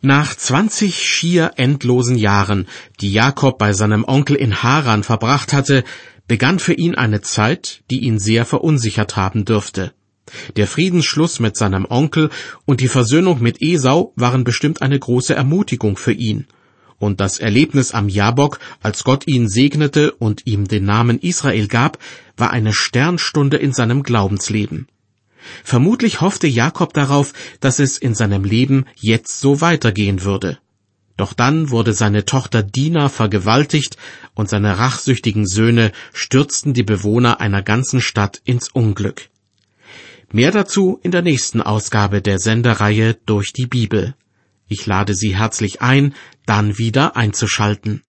Nach 0.01 0.35
zwanzig 0.35 1.03
schier 1.03 1.53
endlosen 1.55 2.15
Jahren, 2.15 2.67
die 3.01 3.11
Jakob 3.11 3.57
bei 3.57 3.73
seinem 3.73 4.03
Onkel 4.03 4.35
in 4.35 4.61
Haran 4.61 5.03
verbracht 5.03 5.51
hatte, 5.51 5.83
begann 6.27 6.59
für 6.59 6.73
ihn 6.73 6.95
eine 6.95 7.21
Zeit, 7.21 7.83
die 7.89 8.01
ihn 8.01 8.19
sehr 8.19 8.45
verunsichert 8.45 9.15
haben 9.15 9.45
dürfte. 9.45 9.94
Der 10.55 10.67
Friedensschluss 10.67 11.39
mit 11.39 11.55
seinem 11.55 11.85
Onkel 11.87 12.29
und 12.65 12.81
die 12.81 12.87
Versöhnung 12.87 13.41
mit 13.41 13.61
Esau 13.61 14.13
waren 14.15 14.43
bestimmt 14.43 14.81
eine 14.81 14.99
große 14.99 15.35
Ermutigung 15.35 15.97
für 15.97 16.13
ihn. 16.13 16.47
Und 16.97 17.19
das 17.19 17.39
Erlebnis 17.39 17.91
am 17.91 18.09
Jabok, 18.09 18.59
als 18.81 19.03
Gott 19.03 19.27
ihn 19.27 19.47
segnete 19.49 20.11
und 20.13 20.47
ihm 20.47 20.67
den 20.67 20.85
Namen 20.85 21.19
Israel 21.19 21.67
gab, 21.67 21.99
war 22.37 22.51
eine 22.51 22.73
Sternstunde 22.73 23.57
in 23.57 23.73
seinem 23.73 24.01
Glaubensleben. 24.01 24.87
Vermutlich 25.63 26.21
hoffte 26.21 26.47
Jakob 26.47 26.93
darauf, 26.93 27.33
dass 27.59 27.79
es 27.79 27.97
in 27.97 28.15
seinem 28.15 28.43
Leben 28.43 28.85
jetzt 28.95 29.39
so 29.39 29.61
weitergehen 29.61 30.23
würde. 30.23 30.57
Doch 31.17 31.33
dann 31.33 31.69
wurde 31.69 31.93
seine 31.93 32.25
Tochter 32.25 32.63
Dina 32.63 33.09
vergewaltigt 33.09 33.97
und 34.33 34.49
seine 34.49 34.79
rachsüchtigen 34.79 35.45
Söhne 35.45 35.91
stürzten 36.13 36.73
die 36.73 36.83
Bewohner 36.83 37.39
einer 37.39 37.61
ganzen 37.61 38.01
Stadt 38.01 38.41
ins 38.43 38.69
Unglück. 38.69 39.29
Mehr 40.35 40.51
dazu 40.51 40.99
in 41.01 41.11
der 41.11 41.21
nächsten 41.21 41.61
Ausgabe 41.61 42.21
der 42.21 42.39
Sendereihe 42.39 43.13
durch 43.25 43.53
die 43.53 43.67
Bibel. 43.67 44.15
Ich 44.67 44.85
lade 44.85 45.13
Sie 45.13 45.33
herzlich 45.33 45.81
ein, 45.81 46.13
dann 46.45 46.77
wieder 46.77 47.15
einzuschalten. 47.15 48.03